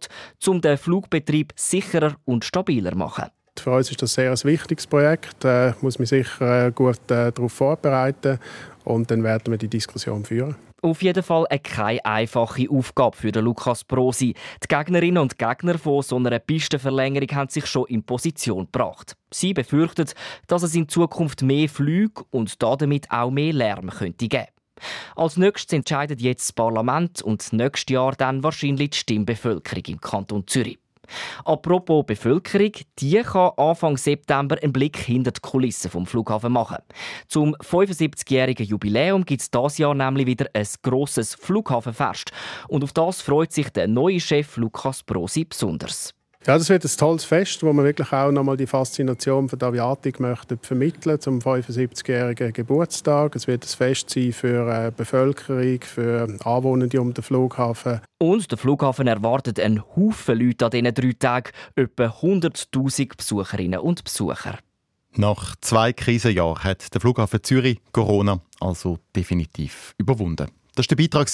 um 0.46 0.62
den 0.62 0.78
Flugbetrieb 0.78 1.52
sicherer 1.54 2.16
und 2.24 2.46
stabiler 2.46 2.92
zu 2.92 2.96
machen. 2.96 3.26
Für 3.58 3.72
uns 3.72 3.90
ist 3.90 4.02
das 4.02 4.14
sehr 4.14 4.30
ein 4.30 4.44
wichtiges 4.44 4.86
Projekt. 4.86 5.44
Äh, 5.44 5.74
muss 5.80 5.98
man 5.98 6.06
sicher 6.06 6.66
äh, 6.66 6.72
gut 6.72 7.10
äh, 7.10 7.32
darauf 7.32 7.52
vorbereiten 7.52 8.38
und 8.84 9.10
dann 9.10 9.22
werden 9.22 9.52
wir 9.52 9.58
die 9.58 9.68
Diskussion 9.68 10.24
führen. 10.24 10.56
Auf 10.84 11.00
jeden 11.00 11.22
Fall 11.22 11.46
eine 11.48 11.60
keine 11.60 12.04
einfache 12.04 12.68
Aufgabe 12.68 13.16
für 13.16 13.30
den 13.30 13.44
Lukas 13.44 13.84
Brosi. 13.84 14.34
Die 14.64 14.66
Gegnerinnen 14.66 15.22
und 15.22 15.38
Gegner 15.38 15.78
von 15.78 16.02
so 16.02 16.16
einer 16.16 16.40
Pistenverlängerung 16.40 17.28
haben 17.36 17.50
sich 17.50 17.66
schon 17.66 17.86
in 17.86 18.02
Position 18.02 18.64
gebracht. 18.64 19.14
Sie 19.32 19.54
befürchten, 19.54 20.08
dass 20.48 20.64
es 20.64 20.74
in 20.74 20.88
Zukunft 20.88 21.42
mehr 21.42 21.68
Flüge 21.68 22.24
und 22.30 22.60
damit 22.60 23.08
auch 23.12 23.30
mehr 23.30 23.52
Lärm 23.52 23.90
könnte 23.90 24.26
geben. 24.26 24.48
Als 25.14 25.36
nächstes 25.36 25.72
entscheidet 25.72 26.20
jetzt 26.20 26.48
das 26.48 26.52
Parlament 26.52 27.22
und 27.22 27.52
nächstes 27.52 27.92
Jahr 27.92 28.16
dann 28.16 28.42
wahrscheinlich 28.42 28.90
die 28.90 28.98
Stimmbevölkerung 28.98 29.84
im 29.86 30.00
Kanton 30.00 30.46
Zürich. 30.48 30.78
Apropos 31.44 32.06
Bevölkerung, 32.06 32.72
die 32.98 33.22
kann 33.22 33.50
Anfang 33.56 33.96
September 33.96 34.56
einen 34.62 34.72
Blick 34.72 34.96
hinter 34.96 35.32
die 35.32 35.40
Kulissen 35.40 35.90
vom 35.90 36.06
Flughafen 36.06 36.52
machen. 36.52 36.78
Zum 37.28 37.54
75-jährigen 37.56 38.66
Jubiläum 38.66 39.24
gibt 39.24 39.42
es 39.42 39.50
dieses 39.50 39.78
Jahr 39.78 39.94
nämlich 39.94 40.26
wieder 40.26 40.46
ein 40.54 40.66
grosses 40.82 41.34
Flughafenfest. 41.34 42.32
Und 42.68 42.84
auf 42.84 42.92
das 42.92 43.20
freut 43.20 43.52
sich 43.52 43.70
der 43.70 43.88
neue 43.88 44.20
Chef 44.20 44.56
Lukas 44.56 45.02
Brosi 45.02 45.44
besonders. 45.44 46.14
Ja, 46.44 46.58
das 46.58 46.68
wird 46.68 46.84
ein 46.84 46.90
tolles 46.98 47.24
Fest, 47.24 47.62
wo 47.62 47.72
man 47.72 47.84
wirklich 47.84 48.12
auch 48.12 48.32
nochmal 48.32 48.56
die 48.56 48.66
Faszination 48.66 49.48
von 49.48 49.60
der 49.60 49.68
Aviatik 49.68 50.18
möchte 50.18 50.58
vermitteln 50.60 51.20
zum 51.20 51.38
75-jährigen 51.38 52.52
Geburtstag. 52.52 53.36
Es 53.36 53.46
wird 53.46 53.64
ein 53.64 53.68
Fest 53.68 54.10
sein 54.10 54.32
für 54.32 54.64
die 54.64 54.88
äh, 54.88 54.90
Bevölkerung, 54.90 55.80
für 55.82 56.26
Anwohner 56.44 56.88
um 57.00 57.14
den 57.14 57.22
Flughafen. 57.22 58.00
Und 58.18 58.50
der 58.50 58.58
Flughafen 58.58 59.06
erwartet 59.06 59.60
einen 59.60 59.84
Haufen 59.94 60.36
Leute 60.36 60.64
an 60.64 60.70
diesen 60.72 60.92
drei 60.92 61.12
Tagen, 61.16 61.50
etwa 61.76 62.06
100'000 62.06 63.16
Besucherinnen 63.16 63.78
und 63.78 64.02
Besucher. 64.02 64.58
Nach 65.14 65.54
zwei 65.60 65.92
Krisenjahren 65.92 66.64
hat 66.64 66.92
der 66.92 67.00
Flughafen 67.00 67.40
Zürich 67.44 67.78
Corona 67.92 68.40
also 68.58 68.98
definitiv 69.14 69.94
überwunden. 69.96 70.48
Das 70.74 70.90
war 70.90 70.96
der 70.96 71.04
Beitrag 71.04 71.30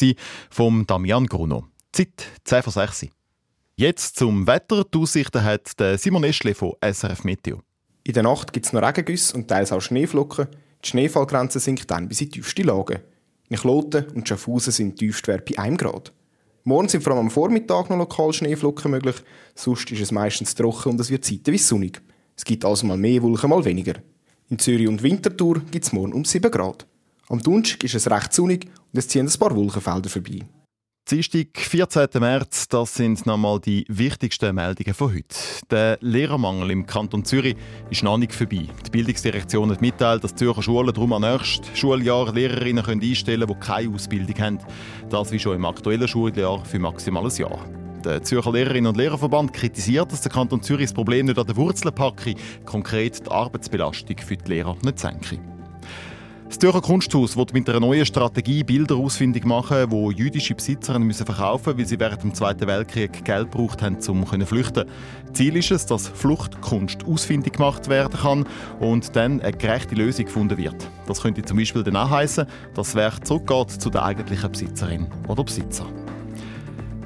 von 0.50 0.86
Damian 0.86 1.24
Gruno. 1.24 1.64
Zeit 1.92 2.26
10 2.44 2.62
vor 2.62 2.72
6 2.74 3.06
Jetzt 3.80 4.16
zum 4.16 4.48
Wetter. 4.48 4.82
Die 4.92 4.98
Aussichten 4.98 5.44
hat 5.44 5.70
Simon 5.98 6.24
Eschle 6.24 6.52
von 6.52 6.72
SRF 6.82 7.22
Meteo. 7.22 7.62
In 8.02 8.12
der 8.12 8.24
Nacht 8.24 8.52
gibt 8.52 8.66
es 8.66 8.72
noch 8.72 8.82
Regengüsse 8.82 9.36
und 9.36 9.46
teils 9.46 9.70
auch 9.70 9.80
Schneeflocken. 9.80 10.48
Die 10.84 10.88
Schneefallgrenze 10.88 11.60
sinkt 11.60 11.88
dann 11.88 12.08
bis 12.08 12.20
in 12.20 12.28
die 12.28 12.40
tiefste 12.40 12.62
Lage. 12.62 13.04
In 13.48 13.56
Kloten 13.56 14.06
und 14.16 14.26
Schaffhausen 14.26 14.72
sind 14.72 14.96
Tiefstwerte 14.96 15.54
bei 15.54 15.62
1 15.62 15.78
Grad. 15.78 16.12
Morgen 16.64 16.88
sind 16.88 17.04
vor 17.04 17.12
allem 17.12 17.26
am 17.26 17.30
Vormittag 17.30 17.88
noch 17.88 17.98
lokal 17.98 18.32
Schneeflocken 18.32 18.90
möglich, 18.90 19.14
sonst 19.54 19.92
ist 19.92 20.00
es 20.00 20.10
meistens 20.10 20.56
trocken 20.56 20.90
und 20.90 21.00
es 21.00 21.10
wird 21.10 21.24
zeitweise 21.24 21.62
sonnig. 21.62 22.02
Es 22.34 22.44
gibt 22.44 22.64
also 22.64 22.84
mal 22.84 22.98
mehr 22.98 23.22
Wolken, 23.22 23.48
mal 23.48 23.64
weniger. 23.64 23.94
In 24.48 24.58
Zürich 24.58 24.88
und 24.88 25.04
Winterthur 25.04 25.60
gibt 25.70 25.84
es 25.84 25.92
morgen 25.92 26.14
um 26.14 26.24
7 26.24 26.50
Grad. 26.50 26.84
Am 27.28 27.40
Donnerstag 27.40 27.84
ist 27.84 27.94
es 27.94 28.10
recht 28.10 28.32
sonnig 28.32 28.64
und 28.92 28.98
es 28.98 29.06
ziehen 29.06 29.28
ein 29.28 29.38
paar 29.38 29.54
Wolkenfelder 29.54 30.10
vorbei. 30.10 30.40
Dienstag, 31.10 31.46
14. 31.54 32.08
März, 32.20 32.68
das 32.68 32.96
sind 32.96 33.24
nochmal 33.24 33.58
die 33.60 33.86
wichtigsten 33.88 34.54
Meldungen 34.54 34.92
von 34.92 35.14
heute. 35.14 35.34
Der 35.70 35.96
Lehrermangel 36.02 36.70
im 36.70 36.84
Kanton 36.84 37.24
Zürich 37.24 37.56
ist 37.88 38.02
noch 38.02 38.18
nicht 38.18 38.34
vorbei. 38.34 38.66
Die 38.84 38.90
Bildungsdirektion 38.90 39.70
hat 39.70 39.80
mitteilt, 39.80 40.22
dass 40.22 40.34
Zürcher 40.34 40.62
Schulen 40.62 40.92
darum 40.92 41.14
am 41.14 41.22
nächsten 41.22 41.74
Schuljahr 41.74 42.34
Lehrerinnen 42.34 42.84
können 42.84 43.00
einstellen 43.00 43.46
können, 43.46 43.58
die 43.58 43.66
keine 43.66 43.94
Ausbildung 43.94 44.38
haben. 44.38 44.58
Das 45.08 45.32
wie 45.32 45.38
schon 45.38 45.56
im 45.56 45.64
aktuellen 45.64 46.06
Schuljahr 46.06 46.62
für 46.66 46.78
maximal 46.78 47.24
ein 47.24 47.36
Jahr. 47.36 47.64
Der 48.04 48.22
Zürcher 48.22 48.52
Lehrerinnen 48.52 48.88
und 48.88 48.98
Lehrerverband 48.98 49.54
kritisiert, 49.54 50.12
dass 50.12 50.20
der 50.20 50.30
Kanton 50.30 50.62
Zürich 50.62 50.88
das 50.88 50.92
Problem 50.92 51.24
nicht 51.24 51.38
an 51.38 51.46
den 51.46 51.56
Wurzeln 51.56 51.94
packe, 51.94 52.34
konkret 52.66 53.24
die 53.24 53.30
Arbeitsbelastung 53.30 54.18
für 54.18 54.36
die 54.36 54.50
Lehrer 54.50 54.76
nicht 54.82 54.98
senke. 54.98 55.40
Das 56.48 56.58
Zürcher 56.58 56.80
Kunsthaus 56.80 57.36
wird 57.36 57.52
mit 57.52 57.68
einer 57.68 57.78
neuen 57.78 58.06
Strategie 58.06 58.64
Bilder 58.64 58.96
ausfindig 58.96 59.44
machen, 59.44 59.90
wo 59.90 60.10
jüdische 60.10 60.54
Besitzer 60.54 60.98
müssen 60.98 61.26
verkaufen 61.26 61.76
müssen, 61.76 61.78
weil 61.78 61.86
sie 61.86 62.00
während 62.00 62.22
dem 62.22 62.32
Zweiten 62.32 62.66
Weltkrieg 62.66 63.22
Geld 63.22 63.52
gebraucht 63.52 63.82
haben, 63.82 63.96
um 64.08 64.26
zu 64.26 64.46
flüchten. 64.46 64.88
Ziel 65.34 65.56
ist 65.56 65.70
es, 65.70 65.84
dass 65.84 66.08
Fluchtkunst 66.08 67.04
ausfindig 67.04 67.52
gemacht 67.52 67.90
werden 67.90 68.18
kann 68.18 68.46
und 68.80 69.14
dann 69.14 69.42
eine 69.42 69.56
gerechte 69.58 69.94
Lösung 69.94 70.24
gefunden 70.24 70.56
wird. 70.56 70.88
Das 71.06 71.20
könnte 71.20 71.42
zum 71.42 71.58
Beispiel 71.58 71.82
dann 71.82 72.08
heißen, 72.08 72.46
dass 72.74 72.88
das 72.88 72.94
Werk 72.94 73.26
zurückgeht 73.26 73.70
zu 73.70 73.90
der 73.90 74.04
eigentlichen 74.04 74.50
Besitzerin 74.50 75.06
oder 75.28 75.44
Besitzer. 75.44 75.84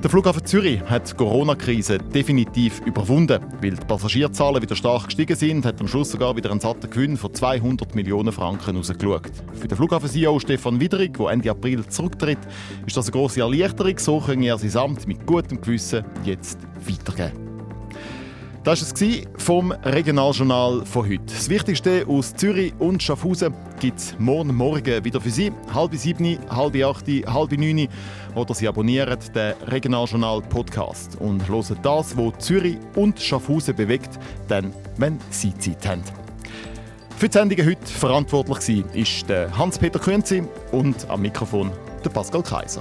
Der 0.03 0.11
Flughafen 0.11 0.45
Zürich 0.45 0.81
hat 0.81 1.09
die 1.09 1.15
Corona-Krise 1.15 1.99
definitiv 1.99 2.81
überwunden. 2.85 3.39
Weil 3.61 3.77
die 3.77 3.87
Passagierzahlen 3.87 4.61
wieder 4.61 4.75
stark 4.75 5.05
gestiegen 5.05 5.37
sind, 5.37 5.65
hat 5.65 5.81
am 5.81 5.87
Schluss 5.87 6.11
sogar 6.11 6.35
wieder 6.35 6.51
ein 6.51 6.59
satter 6.59 6.89
Gewinn 6.89 7.17
von 7.17 7.33
200 7.33 7.95
Millionen 7.95 8.33
Franken 8.33 8.77
rausgeschaut. 8.77 9.31
Für 9.53 9.69
den 9.69 9.77
Flughafen-CEO 9.77 10.41
Stefan 10.41 10.81
Widerig, 10.81 11.17
der 11.19 11.29
Ende 11.29 11.53
April 11.53 11.87
zurücktritt, 11.87 12.41
ist 12.85 12.97
das 12.97 13.07
eine 13.07 13.13
grosse 13.13 13.43
Erleichterung. 13.43 13.97
So 13.97 14.19
können 14.19 14.43
er 14.43 14.59
sein 14.59 14.77
Amt 14.77 15.07
mit 15.07 15.25
gutem 15.25 15.61
Gewissen 15.61 16.05
jetzt 16.25 16.59
weitergeben. 16.85 17.42
Das 18.65 18.81
war 18.81 19.09
es 19.09 19.27
vom 19.43 19.73
Regionaljournal 19.73 20.87
von 20.87 21.09
heute. 21.09 21.25
Das 21.27 21.49
Wichtigste 21.49 22.07
aus 22.07 22.33
Zürich 22.33 22.73
und 22.79 23.03
Schaffhausen 23.03 23.53
gibt 23.81 23.99
es 23.99 24.15
morgen 24.21 24.55
Morgen 24.55 25.05
wieder 25.05 25.21
für 25.21 25.31
Sie. 25.31 25.51
Halb 25.75 25.93
sieben, 25.97 26.39
halb 26.49 26.77
acht, 26.77 27.09
halb 27.09 27.53
neun. 27.59 27.89
Oder 28.37 28.55
Sie 28.55 28.69
abonnieren 28.69 29.19
den 29.35 29.55
Regionaljournal 29.67 30.43
Podcast 30.43 31.17
und 31.17 31.49
hören 31.49 31.77
das, 31.83 32.17
was 32.17 32.39
Zürich 32.39 32.77
und 32.95 33.19
Schaffhausen 33.19 33.75
bewegt, 33.75 34.21
dann, 34.47 34.73
wenn 34.97 35.19
Sie 35.31 35.53
Zeit 35.59 35.85
haben. 35.89 36.05
Für 37.17 37.29
die 37.29 37.33
Sendung 37.33 37.67
heute 37.67 37.85
verantwortlich 37.85 38.85
war 39.29 39.59
Hans-Peter 39.59 39.99
Künzi 39.99 40.45
und 40.71 41.11
am 41.11 41.23
Mikrofon 41.23 41.73
der 42.05 42.11
Pascal 42.11 42.45
Kaiser. 42.45 42.81